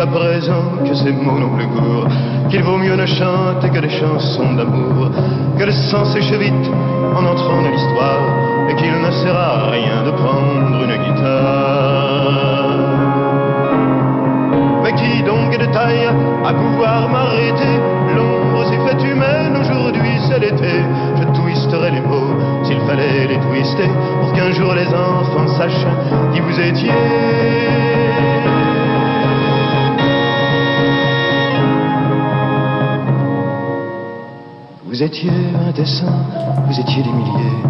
[0.00, 2.06] À présent que ces mots n'ont plus cours,
[2.50, 5.10] qu'il vaut mieux ne chanter que des chansons d'amour,
[5.58, 6.70] que le sang sèche vite
[7.16, 12.28] en entrant dans l'histoire, et qu'il ne sert à rien de prendre une guitare.
[14.84, 16.06] Mais qui donc est de taille
[16.44, 17.74] à pouvoir m'arrêter?
[18.14, 20.84] L'ombre s'est faite humaine, aujourd'hui c'est l'été.
[21.16, 23.90] Je twisterai les mots s'il fallait les twister,
[24.20, 25.86] pour qu'un jour les enfants sachent
[26.32, 26.92] qui vous étiez.
[34.98, 35.30] Vous étiez
[35.76, 36.12] dessin,
[36.66, 37.62] vous étiez des milliers,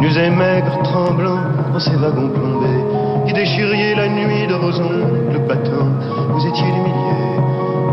[0.00, 1.40] nus et maigres, tremblants
[1.72, 5.88] dans ces wagons plombés, qui déchiriez la nuit de vos ongles battants.
[6.34, 7.40] Vous étiez des milliers,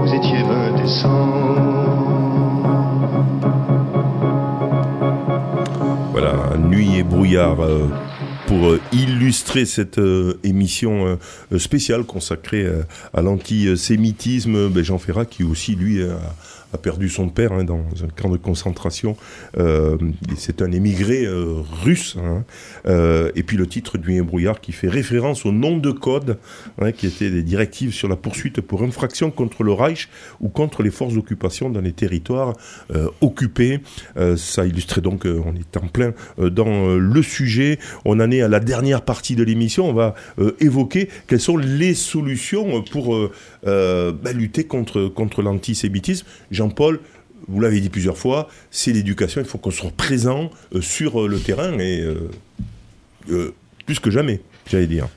[0.01, 1.09] vous étiez cent.
[6.11, 7.63] Voilà, nuit et brouillard.
[7.63, 7.87] Euh,
[8.47, 10.01] pour illustrer cette
[10.43, 11.17] émission
[11.57, 12.67] spéciale consacrée
[13.13, 16.17] à l'antisémitisme, ben, Jean Ferrat qui aussi lui a
[16.73, 19.15] a perdu son père hein, dans un camp de concentration.
[19.57, 19.97] Euh,
[20.37, 22.17] c'est un émigré euh, russe.
[22.21, 22.43] Hein.
[22.85, 26.37] Euh, et puis le titre du brouillard qui fait référence au nom de code,
[26.79, 30.09] hein, qui étaient des directives sur la poursuite pour infraction contre le Reich
[30.39, 32.55] ou contre les forces d'occupation dans les territoires
[33.21, 33.79] occupés.
[34.37, 37.79] ça illustrait donc, on est en plein dans le sujet.
[38.05, 39.89] On en est à la dernière partie de l'émission.
[39.89, 40.15] On va
[40.59, 43.17] évoquer quelles sont les solutions pour
[43.63, 46.25] bah, lutter contre, contre l'antisémitisme.
[46.61, 46.99] Jean-Paul,
[47.47, 51.27] vous l'avez dit plusieurs fois, c'est l'éducation, il faut qu'on soit présent euh, sur euh,
[51.27, 52.01] le terrain et
[53.29, 53.53] euh,
[53.87, 55.07] plus que jamais, j'allais dire.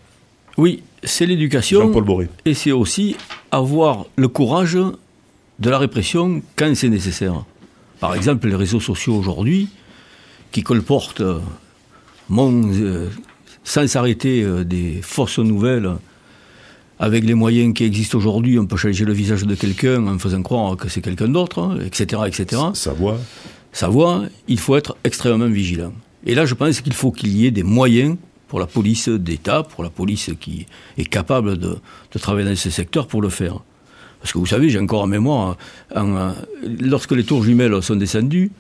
[0.56, 1.82] Oui, c'est l'éducation.
[1.82, 2.28] Jean-Paul Boré.
[2.46, 3.16] Et c'est aussi
[3.50, 4.78] avoir le courage
[5.58, 7.44] de la répression quand c'est nécessaire.
[8.00, 9.68] Par exemple, les réseaux sociaux aujourd'hui,
[10.50, 11.22] qui colportent
[13.64, 15.90] sans s'arrêter des fausses nouvelles
[16.98, 20.42] avec les moyens qui existent aujourd'hui, on peut changer le visage de quelqu'un en faisant
[20.42, 22.62] croire que c'est quelqu'un d'autre, etc., etc.
[22.74, 23.18] Savoir.
[23.72, 25.92] Savoir, il faut être extrêmement vigilant.
[26.24, 28.16] Et là, je pense qu'il faut qu'il y ait des moyens
[28.48, 30.66] pour la police d'État, pour la police qui
[30.96, 31.76] est capable de,
[32.20, 33.58] travailler dans ce secteur pour le faire.
[34.20, 35.56] Parce que vous savez, j'ai encore en mémoire,
[36.80, 38.52] lorsque les tours jumelles sont descendues,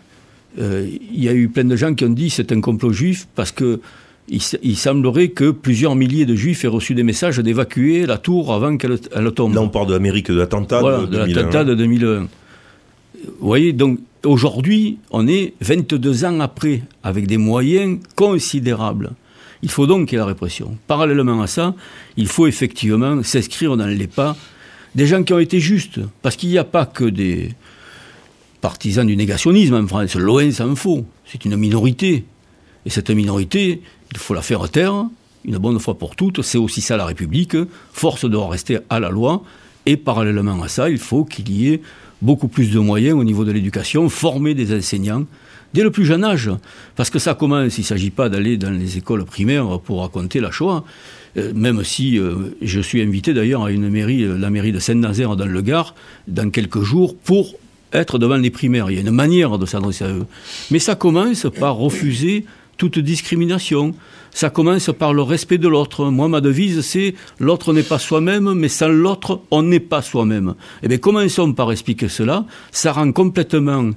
[0.58, 3.26] euh, il y a eu plein de gens qui ont dit c'est un complot juif
[3.34, 3.80] parce que
[4.28, 8.76] il, semblerait que plusieurs milliers de juifs aient reçu des messages d'évacuer la tour avant
[8.76, 8.98] qu'elle
[9.34, 9.54] tombe.
[9.54, 12.20] Là, on parle de l'Amérique, de l'attentat de, l'attentat de 2001.
[12.20, 12.28] Vous
[13.40, 19.12] voyez, donc aujourd'hui, on est 22 ans après, avec des moyens considérables.
[19.62, 20.76] Il faut donc qu'il y ait la répression.
[20.86, 21.74] Parallèlement à ça,
[22.16, 24.36] il faut effectivement s'inscrire dans les pas
[24.94, 26.00] des gens qui ont été justes.
[26.22, 27.50] Parce qu'il n'y a pas que des
[28.60, 30.16] partisans du négationnisme en France.
[30.16, 31.04] Loin s'en faut.
[31.26, 32.24] C'est une minorité.
[32.86, 33.80] Et cette minorité,
[34.14, 35.06] il faut la faire taire,
[35.44, 36.42] une bonne fois pour toutes.
[36.42, 37.56] C'est aussi ça la République.
[37.92, 39.42] Force doit rester à la loi.
[39.86, 41.82] Et parallèlement à ça, il faut qu'il y ait
[42.22, 45.26] beaucoup plus de moyens au niveau de l'éducation, former des enseignants
[45.74, 46.50] dès le plus jeune âge.
[46.96, 50.40] Parce que ça commence, il ne s'agit pas d'aller dans les écoles primaires pour raconter
[50.40, 50.84] la Shoah.
[51.36, 54.78] Euh, même si euh, je suis invité d'ailleurs à une mairie, euh, la mairie de
[54.78, 55.96] Saint-Nazaire dans le Gard,
[56.28, 57.56] dans quelques jours, pour
[57.92, 58.88] être devant les primaires.
[58.90, 60.26] Il y a une manière de s'adresser à eux.
[60.70, 62.44] Mais ça commence par refuser
[62.76, 63.94] toute discrimination.
[64.30, 66.06] Ça commence par le respect de l'autre.
[66.06, 70.54] Moi, ma devise, c'est l'autre n'est pas soi-même, mais sans l'autre, on n'est pas soi-même.
[70.82, 72.44] Eh bien, commençons par expliquer cela.
[72.72, 73.90] Ça rend complètement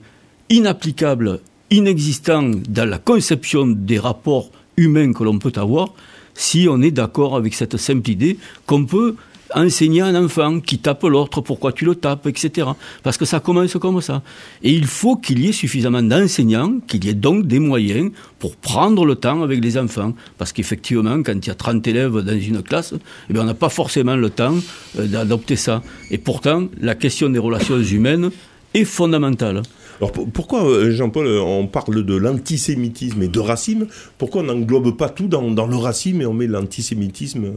[0.49, 1.39] inapplicable,
[1.71, 5.93] inexistant dans la conception des rapports humains que l'on peut avoir,
[6.36, 9.15] si on est d'accord avec cette simple idée qu'on peut
[9.54, 12.68] enseigner à un enfant qui tape l'autre, pourquoi tu le tapes, etc.
[13.04, 14.22] Parce que ça commence comme ça.
[14.64, 18.56] Et il faut qu'il y ait suffisamment d'enseignants, qu'il y ait donc des moyens pour
[18.56, 20.14] prendre le temps avec les enfants.
[20.38, 22.93] Parce qu'effectivement, quand il y a 30 élèves dans une classe,
[23.30, 24.56] eh bien, on n'a pas forcément le temps
[25.00, 25.82] euh, d'adopter ça.
[26.12, 28.32] Et pourtant, la question des relations humaines
[28.74, 29.64] est fondamentale.
[30.00, 33.88] Alors pourquoi, euh, Jean-Paul, euh, on parle de l'antisémitisme et de racisme?
[34.18, 37.54] Pourquoi on n'englobe pas tout dans, le racisme et on met l'antisémitisme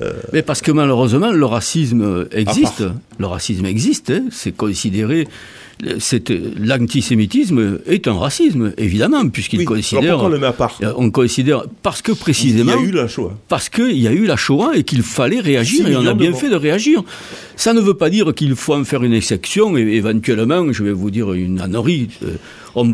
[0.00, 2.84] euh, Mais parce que malheureusement, le racisme existe.
[3.18, 4.26] Le racisme existe, hein.
[4.30, 5.26] c'est considéré
[5.82, 10.22] l'antisémitisme est un racisme, évidemment, puisqu'il considère.
[10.22, 12.72] on le met à part On considère parce que précisément.
[12.78, 13.36] Il y a eu la Shoah.
[13.48, 16.32] Parce qu'il y a eu la Shoah et qu'il fallait réagir et on a bien
[16.32, 17.02] fait de réagir.
[17.56, 20.92] Ça ne veut pas dire qu'il faut en faire une exception et éventuellement, je vais
[20.92, 22.08] vous dire une ânerie.
[22.22, 22.36] Euh,
[22.74, 22.92] on,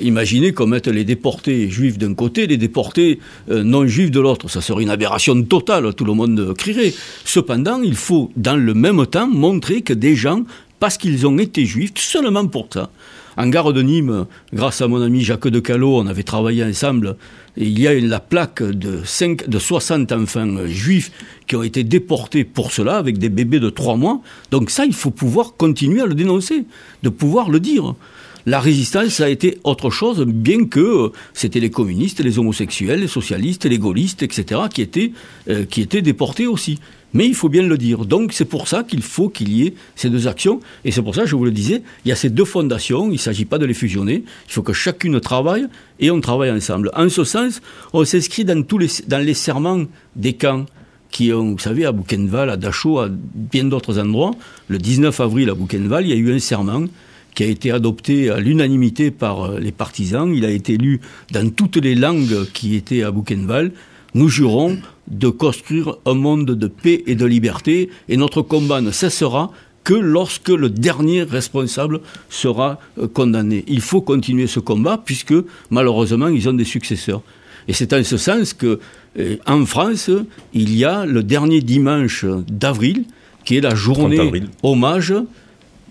[0.00, 4.48] imaginez qu'on mette les déportés juifs d'un côté, les déportés euh, non juifs de l'autre.
[4.48, 6.92] Ça serait une aberration totale, tout le monde crierait.
[7.24, 10.42] Cependant, il faut dans le même temps montrer que des gens
[10.78, 12.90] parce qu'ils ont été juifs, seulement pour ça.
[13.38, 17.16] En gare de Nîmes, grâce à mon ami Jacques de Callot, on avait travaillé ensemble.
[17.58, 21.10] Il y a la plaque de, 5, de 60 enfants juifs
[21.46, 24.22] qui ont été déportés pour cela, avec des bébés de 3 mois.
[24.50, 26.64] Donc ça, il faut pouvoir continuer à le dénoncer,
[27.02, 27.94] de pouvoir le dire.
[28.46, 33.08] La résistance a été autre chose, bien que euh, c'était les communistes, les homosexuels, les
[33.08, 34.60] socialistes, les gaullistes, etc.,
[35.48, 36.78] euh, qui étaient déportés aussi.
[37.14, 38.04] Mais il faut bien le dire.
[38.04, 40.60] Donc c'est pour ça qu'il faut qu'il y ait ces deux actions.
[40.84, 43.06] Et c'est pour ça, je vous le disais, il y a ces deux fondations.
[43.08, 44.24] Il ne s'agit pas de les fusionner.
[44.48, 45.66] Il faut que chacune travaille
[45.98, 46.90] et on travaille ensemble.
[46.94, 49.84] En ce sens, on s'inscrit dans, tous les, serments
[50.14, 50.66] des camps
[51.10, 54.32] qui ont, vous savez, à Buchenwald, à Dachau, à bien d'autres endroits.
[54.68, 56.84] Le 19 avril à Buchenwald, il y a eu un serment
[57.34, 60.34] qui a été adopté à l'unanimité par euh, les partisans.
[60.34, 61.00] Il a été lu
[61.30, 63.72] dans toutes les langues qui étaient à Buchenwald.
[64.14, 64.78] Nous jurons
[65.08, 69.50] de construire un monde de paix et de liberté, et notre combat ne cessera
[69.84, 73.64] que lorsque le dernier responsable sera euh, condamné.
[73.68, 75.34] Il faut continuer ce combat, puisque
[75.70, 77.22] malheureusement, ils ont des successeurs.
[77.68, 78.80] Et c'est en ce sens que,
[79.18, 80.10] euh, en France,
[80.52, 83.04] il y a le dernier dimanche d'avril,
[83.44, 85.14] qui est la journée hommage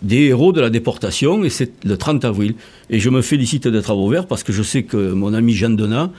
[0.01, 2.55] des héros de la déportation, et c'est le 30 avril.
[2.89, 5.70] Et je me félicite d'être à Vauvert parce que je sais que mon ami Jean
[5.70, 6.11] Donat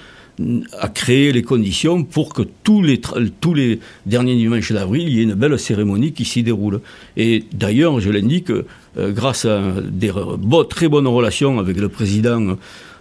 [0.79, 3.01] a créé les conditions pour que tous les,
[3.41, 6.81] tous les derniers dimanches d'avril, il y ait une belle cérémonie qui s'y déroule.
[7.17, 10.13] Et d'ailleurs, je l'indique, euh, grâce à des
[10.69, 12.57] très bonnes relations avec le président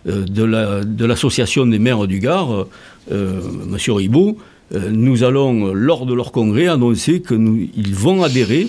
[0.07, 2.67] euh, de l'association des maires du Gard,
[3.11, 3.77] euh, M.
[3.88, 4.38] Ribot,
[4.71, 8.67] nous allons, lors de leur congrès, annoncer qu'ils vont adhérer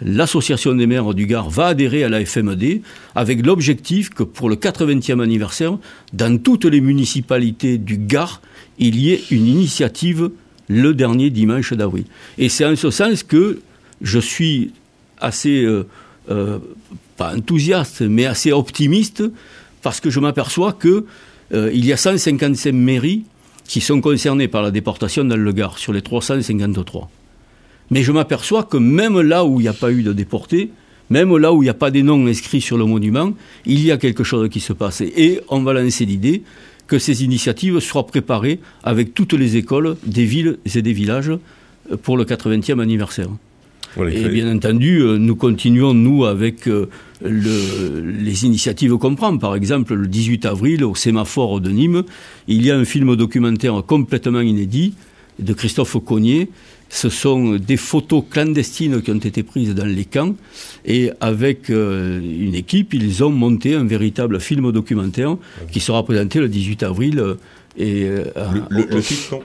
[0.00, 2.82] l'association des maires du Gard va adhérer à la FMD
[3.14, 5.78] avec l'objectif que pour le 80e anniversaire,
[6.12, 8.40] dans toutes les municipalités du Gard,
[8.78, 10.30] il y ait une initiative
[10.68, 12.04] le dernier dimanche d'avril.
[12.36, 13.60] Et c'est en ce sens que
[14.00, 14.72] je suis
[15.18, 15.86] assez, euh,
[16.30, 16.58] euh,
[17.16, 19.24] pas enthousiaste, mais assez optimiste,
[19.82, 21.04] parce que je m'aperçois qu'il
[21.54, 23.24] euh, y a 155 mairies
[23.66, 27.10] qui sont concernées par la déportation dans le Gard, sur les 353.
[27.90, 30.70] Mais je m'aperçois que même là où il n'y a pas eu de déportés,
[31.10, 33.32] même là où il n'y a pas des noms inscrits sur le monument,
[33.64, 35.00] il y a quelque chose qui se passe.
[35.00, 36.42] Et on va lancer l'idée
[36.86, 41.32] que ces initiatives soient préparées avec toutes les écoles des villes et des villages
[42.02, 43.28] pour le 80e anniversaire.
[43.98, 46.88] et bien entendu, euh, nous continuons, nous, avec euh,
[47.22, 49.36] les initiatives qu'on prend.
[49.38, 52.04] Par exemple, le 18 avril, au sémaphore de Nîmes,
[52.48, 54.94] il y a un film documentaire complètement inédit
[55.38, 56.48] de Christophe Cognier
[56.88, 60.34] ce sont des photos clandestines qui ont été prises dans les camps
[60.84, 65.36] et avec euh, une équipe, ils ont monté un véritable film documentaire
[65.70, 67.18] qui sera présenté le 18 avril.
[67.20, 67.34] Euh,
[67.76, 68.24] et, euh,
[68.70, 69.38] le, titre,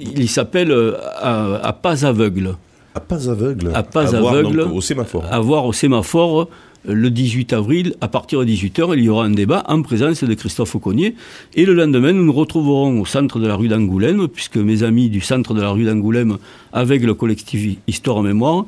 [0.00, 0.72] Il s'appelle
[1.20, 2.56] à, pas aveugle.
[2.94, 4.60] À pas aveugle À pas aveugle.
[4.60, 5.24] au sémaphore.
[5.30, 6.48] À voir au sémaphore
[6.84, 10.34] le 18 avril, à partir de 18h, il y aura un débat en présence de
[10.34, 11.14] Christophe Cognier.
[11.54, 15.10] Et le lendemain, nous nous retrouverons au centre de la rue d'Angoulême, puisque mes amis
[15.10, 16.38] du centre de la rue d'Angoulême,
[16.72, 18.66] avec le collectif Histoire en Mémoire,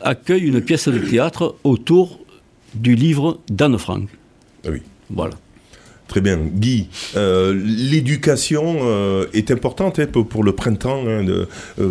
[0.00, 2.20] accueillent une pièce de théâtre autour
[2.74, 4.08] du livre d'Anne Frank.
[4.64, 4.82] Ah oui.
[5.10, 5.34] Voilà.
[6.10, 6.38] Très bien.
[6.38, 11.46] Guy, euh, l'éducation euh, est importante hein, pour, le printemps, hein, euh,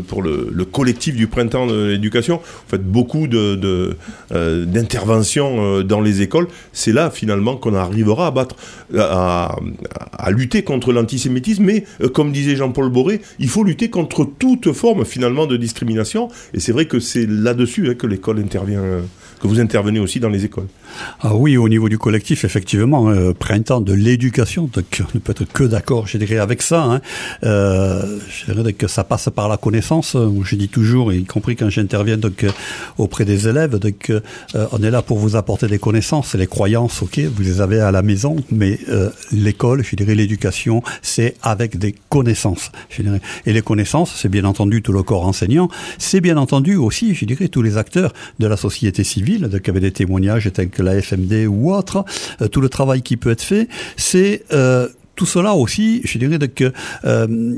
[0.09, 2.41] pour le, collectif du printemps de l'éducation.
[2.43, 6.49] Vous faites beaucoup d'interventions dans les écoles.
[6.73, 8.57] C'est là finalement qu'on arrivera à battre,
[8.97, 9.55] à,
[10.31, 11.63] lutter contre l'antisémitisme.
[11.63, 16.27] Mais comme disait Jean-Paul Boré, il faut lutter contre toute forme finalement de discrimination.
[16.53, 18.83] Et c'est vrai que c'est là-dessus hein, que l'école intervient
[19.39, 20.67] que vous intervenez aussi dans les écoles.
[21.21, 24.79] Ah oui, au niveau du collectif, effectivement, euh, printemps de l'éducation, on
[25.13, 26.83] ne peut être que d'accord, je dirais, avec ça.
[26.83, 27.01] Hein.
[27.43, 30.15] Euh, je dirais que ça passe par la connaissance.
[30.43, 32.51] Je dis toujours, y compris quand j'interviens euh,
[32.97, 34.21] auprès des élèves, donc euh,
[34.71, 37.91] on est là pour vous apporter des connaissances, les croyances, ok, vous les avez à
[37.91, 38.79] la maison, mais
[39.31, 42.71] l'école, je dirais, l'éducation, c'est avec des connaissances.
[43.45, 47.25] Et les connaissances, c'est bien entendu tout le corps enseignant, c'est bien entendu aussi, je
[47.25, 50.49] dirais, tous les acteurs de la société civile donc avec des témoignages
[50.83, 52.05] la FMD ou autre,
[52.41, 53.67] euh, tout le travail qui peut être fait,
[53.97, 56.71] c'est euh, tout cela aussi, je dirais que
[57.05, 57.57] euh,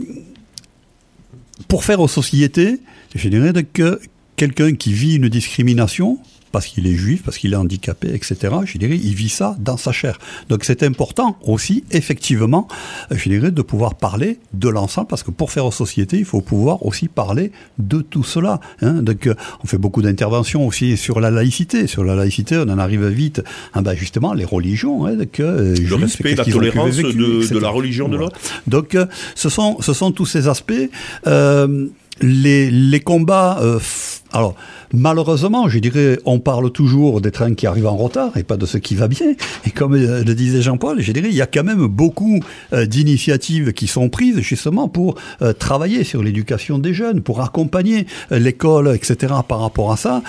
[1.67, 2.79] pour faire aux sociétés,
[3.15, 3.99] je dirais que
[4.35, 6.17] quelqu'un qui vit une discrimination,
[6.51, 8.35] parce qu'il est juif, parce qu'il est handicapé, etc.
[8.65, 10.19] Je dirais, il vit ça dans sa chair.
[10.49, 12.67] Donc c'est important aussi, effectivement,
[13.09, 16.41] je dirais, de pouvoir parler de l'ensemble, parce que pour faire aux sociétés, il faut
[16.41, 18.59] pouvoir aussi parler de tout cela.
[18.81, 19.01] Hein.
[19.01, 19.29] Donc
[19.63, 21.87] on fait beaucoup d'interventions aussi sur la laïcité.
[21.87, 23.41] Sur la laïcité, on en arrive vite,
[23.73, 25.05] hein, ben justement, les religions.
[25.05, 28.39] Hein, donc, euh, le respect, la tolérance de, la religion de l'autre.
[28.67, 30.73] Donc euh, ce, sont, ce sont tous ces aspects.
[31.27, 31.87] Euh,
[32.21, 33.59] les, les combats...
[33.61, 33.79] Euh,
[34.33, 34.55] alors,
[34.93, 38.65] malheureusement, je dirais, on parle toujours des trains qui arrivent en retard et pas de
[38.65, 39.33] ce qui va bien.
[39.65, 42.39] Et comme euh, le disait Jean-Paul, je dirais, il y a quand même beaucoup
[42.71, 48.05] euh, d'initiatives qui sont prises justement pour euh, travailler sur l'éducation des jeunes, pour accompagner
[48.29, 49.33] l'école, etc.
[49.47, 50.21] par rapport à ça.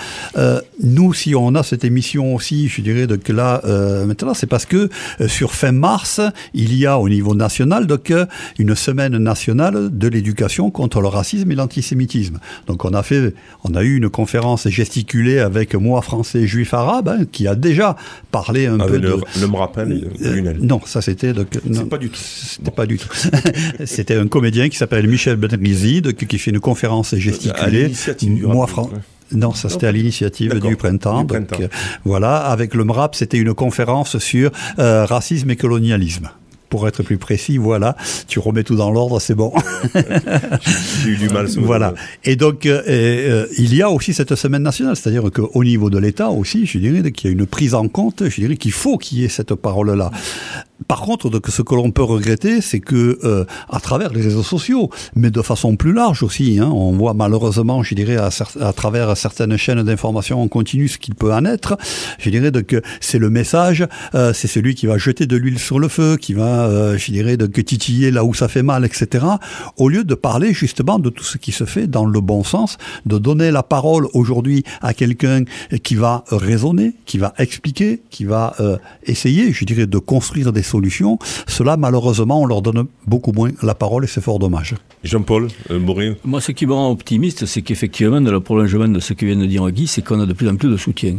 [0.83, 3.61] nous, si on a cette émission aussi, je dirais, donc là,
[4.05, 4.89] maintenant, c'est parce que
[5.27, 6.19] sur fin mars,
[6.53, 8.13] il y a au niveau national, donc,
[8.59, 12.39] une semaine nationale de l'éducation contre le racisme et l'antisémitisme.
[12.67, 13.33] Donc, on a fait,
[13.63, 17.95] on a eu une conférence gesticulée avec moi français juif arabe hein, qui a déjà
[18.31, 21.33] parlé un ah, peu de le me rappelle euh, non ça c'était
[21.71, 22.19] c'est pas du tout.
[22.19, 23.09] C'était pas du tout.
[23.85, 27.91] C'était un comédien qui s'appelle Michel Benrizi qui fait une conférence gesticulée.
[28.41, 28.95] moi français
[29.31, 31.23] non, ça c'était à l'initiative du printemps.
[31.23, 31.67] Donc, euh,
[32.05, 36.29] voilà, avec le MRAP, c'était une conférence sur euh, racisme et colonialisme
[36.73, 37.95] pour être plus précis, voilà,
[38.27, 39.53] tu remets tout dans l'ordre, c'est bon.
[41.03, 41.45] J'ai eu du mal.
[41.59, 41.93] Voilà.
[42.23, 45.99] Et donc, euh, euh, il y a aussi cette semaine nationale, c'est-à-dire qu'au niveau de
[45.99, 48.97] l'État aussi, je dirais qu'il y a une prise en compte, je dirais qu'il faut
[48.97, 50.09] qu'il y ait cette parole-là.
[50.87, 54.89] Par contre, ce que l'on peut regretter, c'est que euh, à travers les réseaux sociaux,
[55.15, 59.57] mais de façon plus large aussi, hein, on voit malheureusement, je dirais, à, travers certaines
[59.57, 61.77] chaînes d'information en continu ce qu'il peut en être.
[62.19, 65.79] Je dirais donc c'est le message, euh, c'est celui qui va jeter de l'huile sur
[65.79, 69.25] le feu, qui va, euh, je dirais, donc titiller là où ça fait mal, etc.
[69.77, 72.77] Au lieu de parler justement de tout ce qui se fait dans le bon sens,
[73.05, 75.43] de donner la parole aujourd'hui à quelqu'un
[75.83, 80.63] qui va raisonner, qui va expliquer, qui va euh, essayer, je dirais, de construire des
[80.73, 81.17] solutions.
[81.47, 84.75] Cela, malheureusement, on leur donne beaucoup moins la parole et c'est fort dommage.
[85.03, 89.13] Jean-Paul euh, Moi, ce qui me rend optimiste, c'est qu'effectivement, dans le prolongement de ce
[89.13, 91.17] que vient de dire Guy, c'est qu'on a de plus en plus de soutien.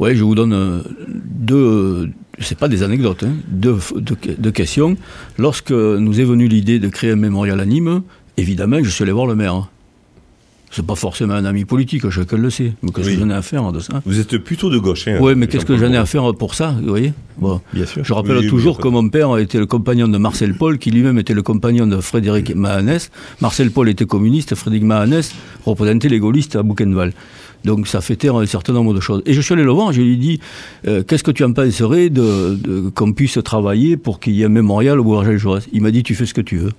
[0.00, 2.10] Oui, je vous donne euh, deux,
[2.40, 4.96] c'est pas des anecdotes, hein, deux, deux, questions.
[5.38, 8.02] Lorsque nous est venue l'idée de créer un mémorial à Nîmes,
[8.36, 9.68] évidemment, je suis allé voir le maire.
[10.74, 12.72] C'est pas forcément un ami politique, chacun le sait.
[12.82, 14.02] Mais qu'est-ce que j'en ai à faire de ça?
[14.04, 16.56] Vous êtes plutôt de gauche, hein Oui, mais qu'est-ce que j'en ai à faire pour
[16.56, 17.12] ça, vous voyez?
[17.38, 17.60] Bon.
[17.72, 18.04] Bien sûr.
[18.04, 21.32] Je rappelle toujours que mon père était le compagnon de Marcel Paul, qui lui-même était
[21.32, 23.12] le compagnon de Frédéric Mahanès.
[23.40, 25.32] Marcel Paul était communiste, Frédéric Mahanès
[25.64, 27.12] représentait les gaullistes à Buchenwald.
[27.64, 29.22] Donc ça fait taire un certain nombre de choses.
[29.26, 30.40] Et je suis allé le voir, je lui ai dit,
[30.88, 34.46] euh, qu'est-ce que tu en penserais de, de qu'on puisse travailler pour qu'il y ait
[34.46, 35.66] un mémorial au Bourget Jaurès?
[35.72, 36.72] Il m'a dit, tu fais ce que tu veux.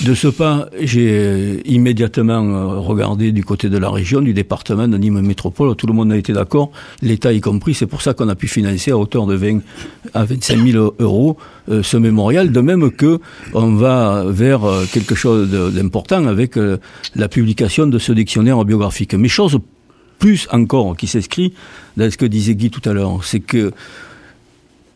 [0.00, 4.96] De ce pas, j'ai immédiatement euh, regardé du côté de la région, du département de
[4.96, 5.76] Nîmes Métropole.
[5.76, 6.72] Tout le monde a été d'accord,
[7.02, 7.74] l'État y compris.
[7.74, 9.60] C'est pour ça qu'on a pu financer à hauteur de 20
[10.14, 11.36] à 25 000 euros
[11.70, 12.52] euh, ce mémorial.
[12.52, 13.20] De même que
[13.52, 16.58] on va vers euh, quelque chose d'important avec
[17.14, 19.14] la publication de ce dictionnaire biographique.
[19.14, 19.58] Mais chose
[20.18, 21.52] plus encore qui s'inscrit
[21.96, 23.72] dans ce que disait Guy tout à l'heure, c'est que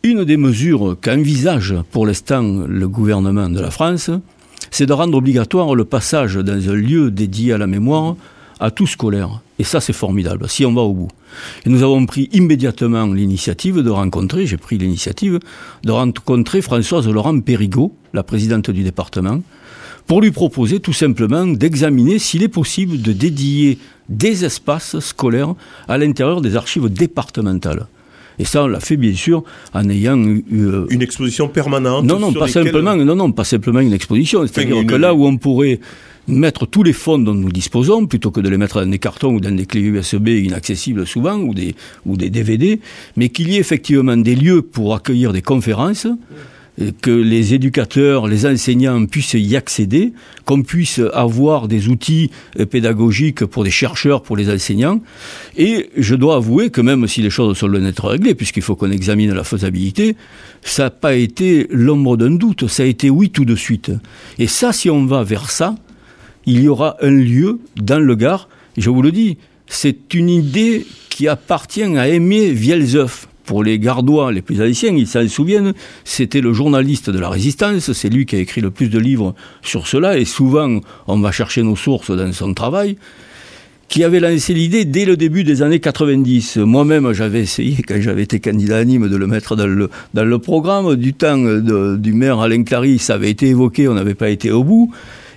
[0.03, 4.09] une des mesures qu'envisage pour l'instant le gouvernement de la France,
[4.71, 8.15] c'est de rendre obligatoire le passage dans un lieu dédié à la mémoire
[8.59, 9.41] à tout scolaire.
[9.59, 11.09] Et ça, c'est formidable, si on va au bout.
[11.65, 15.39] Et nous avons pris immédiatement l'initiative de rencontrer, j'ai pris l'initiative,
[15.83, 19.41] de rencontrer Françoise Laurent Périgot, la présidente du département,
[20.05, 23.77] pour lui proposer tout simplement d'examiner s'il est possible de dédier
[24.09, 25.53] des espaces scolaires
[25.87, 27.87] à l'intérieur des archives départementales.
[28.39, 32.05] Et ça, on l'a fait bien sûr en ayant eu, euh, une exposition permanente.
[32.05, 34.45] Non, non, pas simplement, non, non, pas simplement une exposition.
[34.45, 35.79] C'est-à-dire que là où on pourrait
[36.27, 39.33] mettre tous les fonds dont nous disposons, plutôt que de les mettre dans des cartons
[39.33, 41.75] ou dans des clés USB inaccessibles souvent, ou des,
[42.05, 42.79] ou des DVD,
[43.15, 46.07] mais qu'il y ait effectivement des lieux pour accueillir des conférences,
[47.01, 50.13] que les éducateurs, les enseignants puissent y accéder,
[50.45, 55.01] qu'on puisse avoir des outils euh, pédagogiques pour des chercheurs, pour les enseignants.
[55.55, 58.75] Et je dois avouer que même si les choses sont loin d'être réglées, puisqu'il faut
[58.75, 60.15] qu'on examine la faisabilité,
[60.61, 63.91] ça n'a pas été l'ombre d'un doute, ça a été oui tout de suite.
[64.37, 65.75] Et ça, si on va vers ça,
[66.45, 70.85] il y aura un lieu dans le Gard, je vous le dis, c'est une idée
[71.09, 75.73] qui appartient à Aimé Vielzeuf pour les gardois les plus anciens, ils s'en souviennent,
[76.03, 79.33] c'était le journaliste de la résistance, c'est lui qui a écrit le plus de livres
[79.63, 82.97] sur cela, et souvent on va chercher nos sources dans son travail,
[83.87, 86.57] qui avait lancé l'idée dès le début des années 90.
[86.57, 90.25] Moi-même, j'avais essayé, quand j'avais été candidat à Nîmes, de le mettre dans le, dans
[90.25, 90.95] le programme.
[90.97, 94.65] Du temps du maire Alain Clary, ça avait été évoqué, on n'avait pas été au
[94.65, 94.91] bout.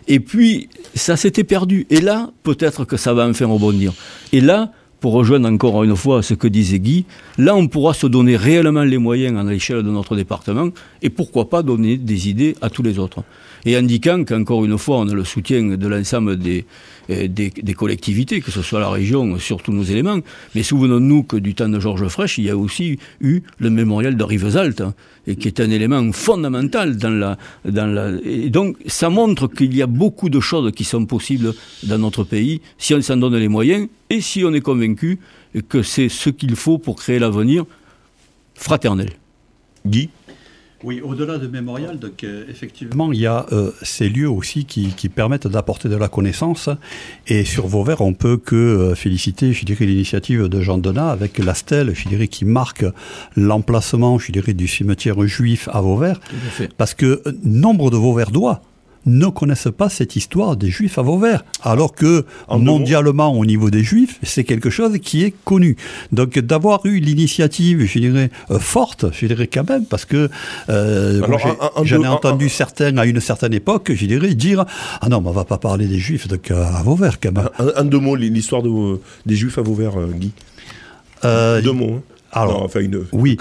[0.09, 1.87] Et puis, ça s'était perdu.
[1.91, 3.93] Et là, peut-être que ça va enfin rebondir.
[4.33, 7.07] Et là, pour rejoindre encore une fois ce que disait Guy,
[7.39, 10.69] là on pourra se donner réellement les moyens à l'échelle de notre département
[11.03, 13.23] et pourquoi pas donner des idées à tous les autres.
[13.65, 16.65] Et indiquant qu'encore une fois on a le soutien de l'ensemble des,
[17.11, 20.21] euh, des, collectivités, que ce soit la région sur tous nos éléments.
[20.55, 24.17] Mais souvenons-nous que du temps de Georges Frêche, il y a aussi eu le mémorial
[24.17, 24.95] de Rivesaltes, hein,
[25.39, 28.13] qui est un élément fondamental dans la, dans la.
[28.25, 31.53] Et donc, ça montre qu'il y a beaucoup de choses qui sont possibles
[31.83, 35.19] dans notre pays si on s'en donne les moyens et si on est convaincu
[35.69, 37.65] que c'est ce qu'il faut pour créer l'avenir
[38.55, 39.11] fraternel.
[39.87, 40.11] Guy?
[40.83, 44.95] Oui, au-delà de mémorial, donc, euh, effectivement, il y a euh, ces lieux aussi qui,
[44.95, 46.71] qui permettent d'apporter de la connaissance.
[47.27, 51.39] Et sur Vauvert, on peut que euh, féliciter, je dirais, l'initiative de Jean Donat avec
[51.39, 52.87] la stèle, je dirais, qui marque
[53.37, 56.19] l'emplacement, je dirais, du cimetière juif à Vauvert.
[56.79, 58.63] Parce que nombre de Vauverdois
[59.07, 63.83] ne connaissent pas cette histoire des Juifs à Vauvert, alors que mondialement au niveau des
[63.83, 65.77] Juifs, c'est quelque chose qui est connu.
[66.13, 70.29] Donc d'avoir eu l'initiative, je dirais euh, forte, je dirais quand même, parce que
[70.69, 71.23] euh,
[71.83, 74.65] j'en ai entendu certains à une certaine époque, je dirais dire
[75.01, 77.49] ah non, mais on va pas parler des Juifs donc, à Vauvert quand même.
[77.77, 80.33] Un, deux mots l'histoire de, des Juifs à Vauvert, euh, Guy.
[81.23, 81.97] deux mots.
[81.99, 82.03] Hein.
[82.33, 83.37] Alors, enfin une, oui,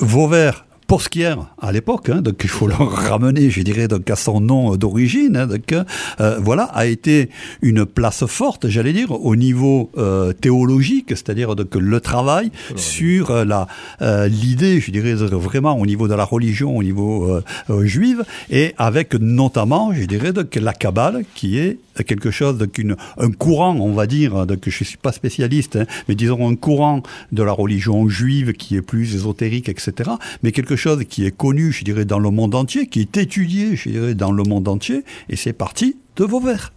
[0.00, 4.40] Vauvert Posquière à l'époque, hein, donc il faut le ramener, je dirais, donc à son
[4.40, 5.36] nom d'origine.
[5.36, 7.30] Hein, donc euh, voilà, a été
[7.62, 13.44] une place forte, j'allais dire, au niveau euh, théologique, c'est-à-dire donc le travail sur euh,
[13.44, 13.66] la
[14.02, 18.74] euh, l'idée, je dirais vraiment au niveau de la religion, au niveau euh, juive, et
[18.78, 23.92] avec notamment, je dirais, donc la Kabbale, qui est quelque chose qu'une un courant, on
[23.92, 28.08] va dire, donc je suis pas spécialiste, hein, mais disons un courant de la religion
[28.08, 30.10] juive qui est plus ésotérique, etc.
[30.42, 33.76] Mais quelque chose qui est connu, je dirais, dans le monde entier, qui est étudié,
[33.76, 36.72] je dirais, dans le monde entier, et c'est parti de Vauvert.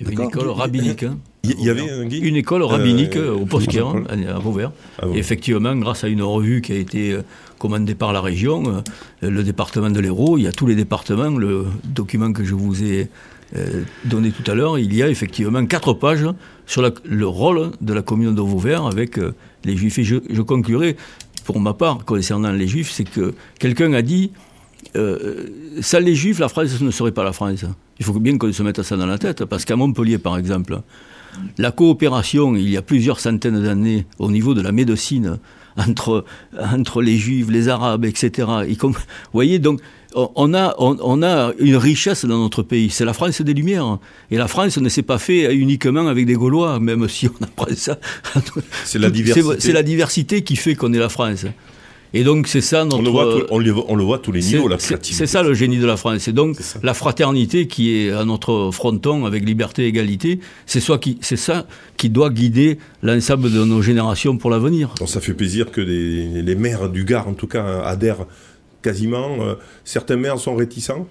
[0.00, 1.02] Il y avait une école rabbinique.
[1.02, 4.06] Hein, Il y avait un une école rabbinique Euh, au Jean-Paul.
[4.08, 4.72] à Vauvert.
[4.98, 5.14] Ah bon.
[5.14, 7.22] Effectivement, grâce à une revue qui a été euh,
[7.58, 8.82] commandée par la région,
[9.22, 12.54] euh, le département de l'Hérault, il y a tous les départements, le document que je
[12.54, 13.08] vous ai
[14.04, 16.26] donné tout à l'heure, il y a effectivement quatre pages
[16.66, 19.34] sur le rôle de la commune de Vauvert avec euh,
[19.64, 19.98] les Juifs.
[19.98, 20.96] Et je, je conclurai,
[21.44, 24.30] pour ma part, concernant les Juifs, c'est que quelqu'un a dit
[24.96, 25.46] euh,
[25.80, 27.64] sans les Juifs, la France ne serait pas la France.
[27.98, 30.80] Il faut bien qu'on se mette ça dans la tête, parce qu'à Montpellier, par exemple,
[31.58, 35.38] la coopération, il y a plusieurs centaines d'années, au niveau de la médecine,
[35.76, 36.24] entre,
[36.58, 38.48] entre les Juifs, les Arabes, etc.
[38.80, 38.94] Vous
[39.32, 39.80] voyez, donc,
[40.14, 42.90] on- a, on, on a une richesse dans notre pays.
[42.90, 43.98] C'est la France des Lumières.
[44.30, 47.66] Et la France ne s'est pas fait uniquement avec des Gaulois, même si on apprend
[47.76, 47.98] ça.
[48.84, 49.56] C'est la diversité.
[49.60, 51.46] C'est la diversité qui fait qu'on est la France.
[52.12, 52.96] Et donc, c'est ça notre.
[52.98, 54.86] On le, voit, tout- on, le, on le voit à tous les niveaux, la c'est-
[54.94, 55.16] créativité.
[55.16, 56.18] C'est ça le génie de la France.
[56.22, 60.40] C'est donc la fraternité qui est à notre fronton avec liberté et égalité.
[60.66, 64.92] C'est ça qui, c'est ça qui doit guider l'ensemble de nos générations pour l'avenir.
[65.06, 68.26] Ça fait plaisir que les, les maires du Gard, en tout cas, adhèrent
[68.82, 69.40] quasiment.
[69.40, 69.54] Euh,
[69.84, 71.06] certains maires sont réticents.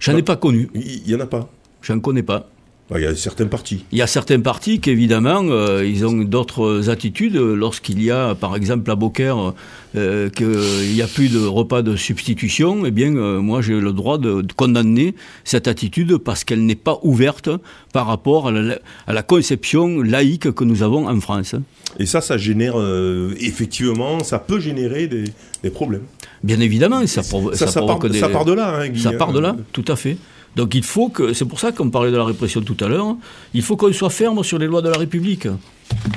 [0.00, 0.68] J'en ai pas connu.
[0.74, 1.48] Il n'y en a pas.
[1.82, 2.48] J'en connais pas.
[2.88, 3.84] Bah, Il y a certains partis.
[3.90, 7.34] Il y a certains partis qui, évidemment, euh, ils ont d'autres attitudes.
[7.36, 9.54] Lorsqu'il y a, par exemple, à Beaucaire,
[9.96, 13.92] euh, qu'il n'y a plus de repas de substitution, eh bien, euh, moi, j'ai le
[13.92, 17.50] droit de, de condamner cette attitude parce qu'elle n'est pas ouverte
[17.92, 18.78] par rapport à la,
[19.08, 21.56] à la conception laïque que nous avons en France.
[21.98, 25.24] Et ça, ça génère, euh, effectivement, ça peut générer des,
[25.62, 26.02] des problèmes.
[26.44, 28.20] Bien évidemment, ça, provo- Ça, ça ça part, provoque des...
[28.20, 29.12] ça part de là, hein, Guy, Ça hein.
[29.18, 30.18] part de là, tout à fait.
[30.56, 33.14] Donc il faut que, c'est pour ça qu'on parlait de la répression tout à l'heure,
[33.54, 35.46] il faut qu'on soit ferme sur les lois de la République.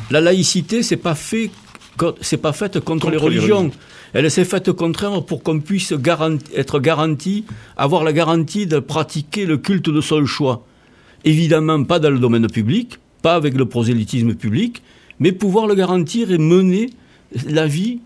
[0.09, 1.51] La laïcité, c'est pas fait,
[2.21, 3.57] c'est pas faite contre, Contre les les religions.
[3.57, 3.79] religions.
[4.13, 7.43] Elle s'est faite au contraire pour qu'on puisse garanti- être garanti,
[7.77, 10.65] avoir la garantie de pratiquer le culte de son choix.
[11.25, 14.81] Évidemment, pas dans le domaine public, pas avec le prosélytisme public,
[15.19, 16.89] mais pouvoir le garantir et mener
[17.45, 17.99] la vie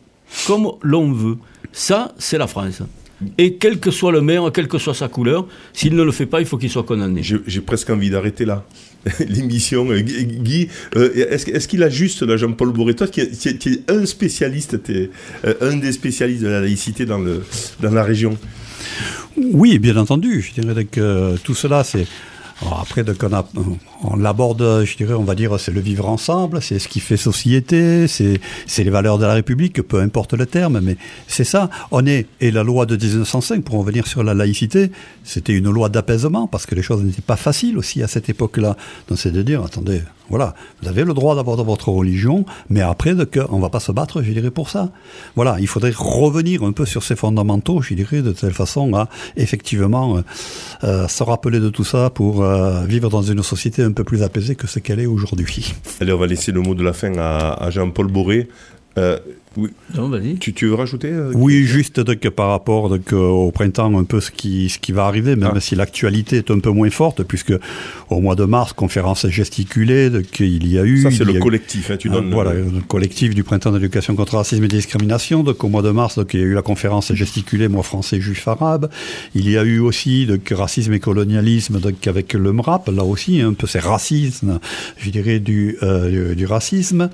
[0.48, 1.38] comme l'on veut.
[1.72, 2.82] Ça, c'est la France.
[3.38, 6.26] Et quel que soit le maire, quelle que soit sa couleur, s'il ne le fait
[6.26, 7.22] pas, il faut qu'il soit condamné.
[7.24, 8.66] J'ai presque envie d'arrêter là
[9.28, 9.90] l'émission.
[9.92, 13.58] Euh, Guy, euh, est-ce qu'il a juste, là, Jean-Paul Bourret, toi qui es, qui es-
[13.58, 15.08] qui es un spécialiste, euh,
[15.62, 17.44] un des spécialistes de la laïcité dans, le,
[17.82, 18.38] dans la région?
[19.38, 20.42] Oui, bien entendu.
[20.42, 22.06] Je dirais que tout cela, c'est.
[22.62, 23.50] alors après, donc on, a-
[24.04, 27.18] on l'aborde, je dirais, on va dire, c'est le vivre ensemble, c'est ce qui fait
[27.18, 28.40] société, c'est
[28.78, 30.98] les valeurs de la République, peu importe le terme, mais
[31.28, 31.70] c'est ça.
[31.92, 34.92] On est, et la loi de 1905, pour revenir sur la laïcité,
[35.24, 38.76] c'était une loi d'apaisement, parce que les choses n'étaient pas faciles aussi à cette époque-là.
[39.08, 43.14] Donc c'est de dire, attendez, voilà, vous avez le droit d'avoir votre religion, mais après,
[43.14, 44.90] donc, on va pas se battre, je dirais, pour ça.
[45.36, 49.10] Voilà, il faudrait revenir un peu sur ces fondamentaux, je dirais, de telle façon à,
[49.36, 50.22] effectivement, euh,
[50.86, 54.24] euh, se rappeler de tout ça pour euh, vivre dans une société un peu plus
[54.24, 55.74] apaisée que ce qu'elle est aujourd'hui.
[56.02, 58.48] Allez, on va laisser le mot de la fin à, à Jean-Paul Boré.
[58.98, 59.18] Euh,
[59.58, 60.36] oui, Non, vas-y.
[60.38, 64.04] tu, tu veux rajouter euh, Oui, juste donc, par rapport donc, euh, au printemps, un
[64.04, 65.60] peu ce qui, ce qui va arriver, même Ah.
[65.60, 67.54] si l'actualité est un peu moins forte, puisque
[68.10, 71.02] au mois de mars, conférence gesticulée, donc, il y a eu...
[71.02, 71.92] Ça, c'est le a eu- collectif.
[71.92, 75.44] hein, tu donnes le- voilà, le collectif du printemps d'éducation contre le racisme et discrimination.
[75.44, 78.20] Donc, au mois de mars, donc, il y a eu la conférence gesticulée, moi français,
[78.22, 78.90] juif arabe.
[79.36, 83.42] Il y a eu aussi donc, racisme et colonialisme donc, avec le MRAP, là aussi,
[83.42, 84.60] un peu c'est racisme,
[84.98, 87.10] je dirais, du, euh, du, du racisme.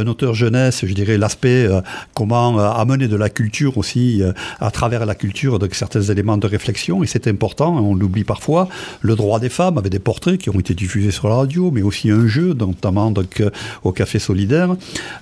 [0.00, 1.80] Un auteur jeunesse, je dirais, l'aspect euh,
[2.14, 6.36] comment euh, amener de la culture aussi, euh, à travers la culture, donc, certains éléments
[6.38, 7.02] de réflexion.
[7.02, 8.68] Et c'est important, hein, on l'oublie parfois.
[9.00, 11.82] Le droit des femmes, avec des portraits qui ont été diffusés sur la radio, mais
[11.82, 13.42] aussi un jeu, notamment donc,
[13.84, 14.74] au Café Solidaire.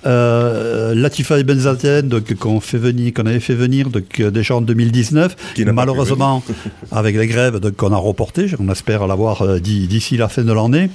[0.05, 4.61] Euh, Latifa et Benzaten, donc, qu'on fait venir, qu'on avait fait venir donc, déjà en
[4.61, 6.43] 2019, Qui n'a pas pu malheureusement,
[6.91, 10.43] avec les grèves donc, qu'on a reportées, on espère l'avoir euh, d'i- d'ici la fin
[10.43, 10.89] de l'année.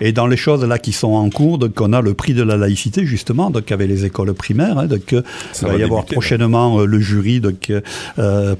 [0.00, 2.42] Et dans les choses là qui sont en cours, donc, on a le prix de
[2.42, 5.24] la laïcité, justement, donc, avec les écoles primaires, hein, donc, Donc,
[5.60, 7.72] il va, y avoir prochainement le jury donc,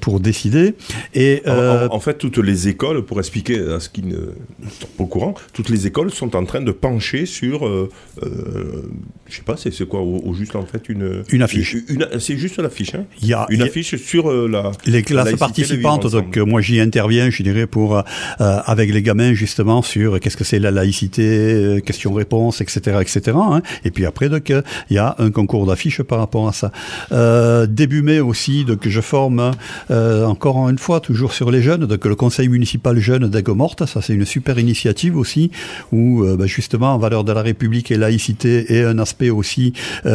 [0.01, 0.75] pour décider.
[1.15, 5.07] Et, en, fait, toutes les écoles, pour expliquer à ce qui ne sont pas au
[5.07, 7.69] courant, toutes les écoles sont en train de pencher sur,
[8.21, 11.77] je sais pas, c'est quoi au, juste en fait une une affiche.
[12.19, 12.95] c'est juste l'affiche.
[12.95, 16.07] Hein il y a une affiche sur la les classes participantes.
[16.07, 18.03] Donc moi j'y interviens, je dirais pour
[18.39, 23.37] avec les gamins justement sur qu'est-ce que c'est la laïcité, questions-réponses, etc., etc.
[23.37, 23.63] Hein.
[23.85, 26.73] Et puis après donc il y a un concours d'affiches par rapport à ça.
[27.13, 29.53] Euh, début mai aussi, donc je forme
[29.91, 34.01] euh, encore une fois toujours sur les jeunes, donc le conseil municipal jeune d'Aigues-Mortes, ça
[34.03, 35.51] c'est une super initiative aussi
[35.93, 39.73] où euh, bah, justement valeur de la République et laïcité et un aspect aussi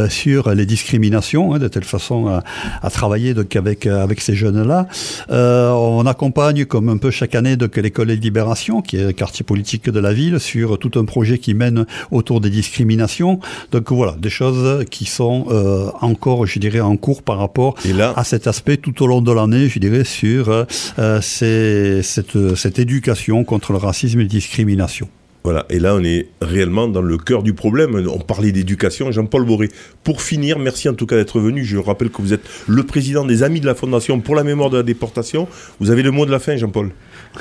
[0.10, 4.88] sur les discriminations, hein, de telle façon à, travailler donc avec avec ces jeunes là.
[5.30, 9.44] on accompagne comme un peu chaque année donc l'école de libération qui est le quartier
[9.44, 13.40] politique de la ville sur tout un projet qui mène autour des discriminations.
[13.72, 17.76] Donc voilà des choses qui sont euh, encore, je dirais, en cours par rapport
[18.16, 23.44] à cet aspect tout au long de l'année, je dirais, sur euh, cette, cette éducation
[23.44, 25.08] contre le racisme et la discrimination.
[25.48, 28.06] Voilà, et là on est réellement dans le cœur du problème.
[28.14, 29.70] On parlait d'éducation, Jean-Paul Boré.
[30.04, 31.64] Pour finir, merci en tout cas d'être venu.
[31.64, 34.70] Je rappelle que vous êtes le président des Amis de la Fondation pour la mémoire
[34.70, 35.48] de la déportation.
[35.80, 36.92] Vous avez le mot de la fin, Jean-Paul.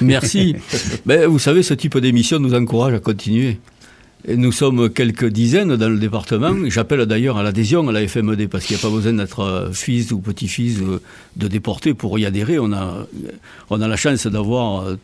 [0.01, 0.55] Merci.
[1.07, 3.59] ben, vous savez, ce type d'émission nous encourage à continuer.
[4.29, 6.53] Nous sommes quelques dizaines dans le département.
[6.67, 9.73] J'appelle d'ailleurs à l'adhésion à la FMED parce qu'il n'y a pas besoin d'être euh,
[9.73, 10.81] fils ou petit-fils
[11.37, 12.59] de déportés pour y adhérer.
[12.59, 13.07] On a,
[13.71, 14.97] on a la chance d'avoir euh,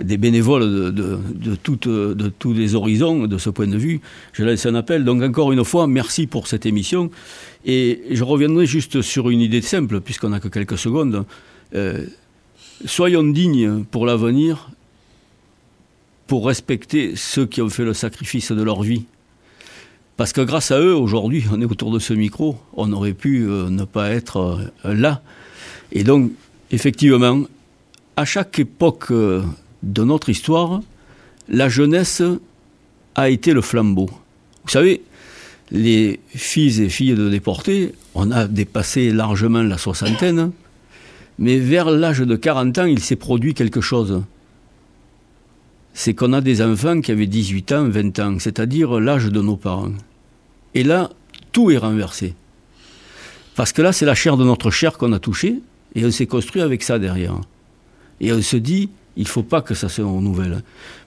[0.00, 4.00] des bénévoles de, de, toutes, de tous les horizons de ce point de vue.
[4.32, 5.04] Je laisse un appel.
[5.04, 7.10] Donc encore une fois, merci pour cette émission.
[7.66, 11.24] Et je reviendrai juste sur une idée simple, puisqu'on n'a que quelques secondes.
[11.74, 12.06] Euh,
[12.84, 14.70] soyons dignes pour l'avenir
[16.32, 19.04] pour respecter ceux qui ont fait le sacrifice de leur vie.
[20.16, 23.42] Parce que grâce à eux, aujourd'hui, on est autour de ce micro, on aurait pu
[23.42, 25.20] euh, ne pas être euh, là.
[25.92, 26.32] Et donc,
[26.70, 27.42] effectivement,
[28.16, 29.42] à chaque époque euh,
[29.82, 30.80] de notre histoire,
[31.50, 32.22] la jeunesse
[33.14, 34.08] a été le flambeau.
[34.64, 35.02] Vous savez,
[35.70, 40.50] les filles et filles de déportés, on a dépassé largement la soixantaine,
[41.38, 44.22] mais vers l'âge de 40 ans, il s'est produit quelque chose
[45.94, 49.56] c'est qu'on a des enfants qui avaient 18 ans, 20 ans, c'est-à-dire l'âge de nos
[49.56, 49.92] parents.
[50.74, 51.10] Et là,
[51.52, 52.34] tout est renversé.
[53.54, 55.60] Parce que là, c'est la chair de notre chair qu'on a touchée,
[55.94, 57.38] et on s'est construit avec ça derrière.
[58.20, 60.62] Et on se dit, il ne faut pas que ça se renouvelle.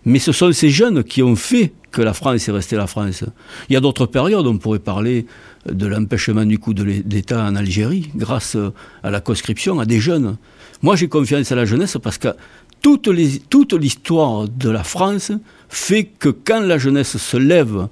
[0.05, 3.23] Mais ce sont ces jeunes qui ont fait que la France est restée la France.
[3.69, 5.25] Il y a d'autres périodes, on pourrait parler
[5.65, 8.57] de l'empêchement du coup d'État en Algérie, grâce
[9.01, 10.37] à la conscription à des jeunes.
[10.81, 12.29] Moi, j'ai confiance à la jeunesse parce que
[12.81, 13.07] toute,
[13.73, 15.31] l'histoire de la France
[15.69, 17.87] fait que quand la jeunesse se lève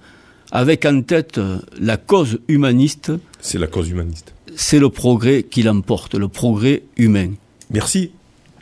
[0.51, 1.39] avec en tête
[1.79, 3.11] la cause humaniste,
[3.41, 4.33] c'est la cause humaniste.
[4.55, 7.31] C'est le progrès qui l'emporte, le progrès humain.
[7.71, 8.11] Merci.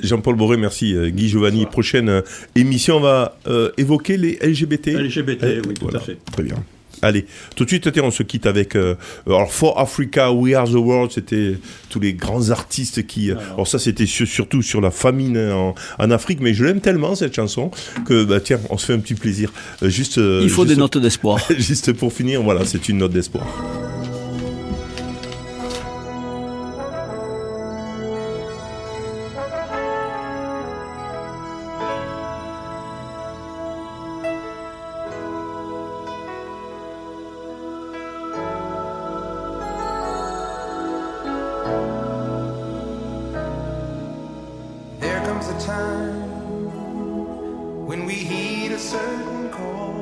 [0.01, 0.95] Jean-Paul Boré, merci.
[0.95, 2.21] Euh, Guy Giovanni, prochaine euh,
[2.55, 4.87] émission, on va euh, évoquer les LGBT.
[4.87, 6.17] LGBT, oui, tout à fait.
[6.31, 6.55] Très bien.
[7.01, 7.25] Allez,
[7.55, 8.75] tout de suite, on se quitte avec.
[8.75, 8.95] Euh,
[9.25, 11.57] alors, For Africa, We Are the World, c'était
[11.89, 13.31] tous les grands artistes qui.
[13.31, 17.15] Euh, alors, ça, c'était surtout sur la famine en, en Afrique, mais je l'aime tellement,
[17.15, 17.71] cette chanson,
[18.05, 19.51] que, bah, tiens, on se fait un petit plaisir.
[19.81, 20.17] Euh, juste.
[20.17, 21.39] Il faut des notes d'espoir.
[21.57, 23.47] juste pour finir, voilà, c'est une note d'espoir.
[49.01, 49.93] curtain call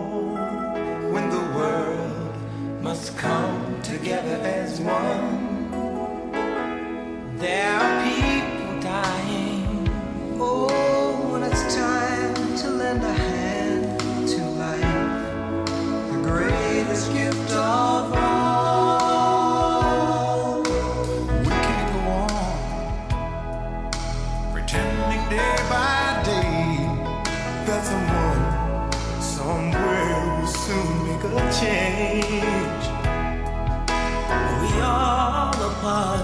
[1.14, 2.36] when the world
[2.82, 5.30] must come together as one.
[7.38, 7.79] There
[35.82, 36.19] 花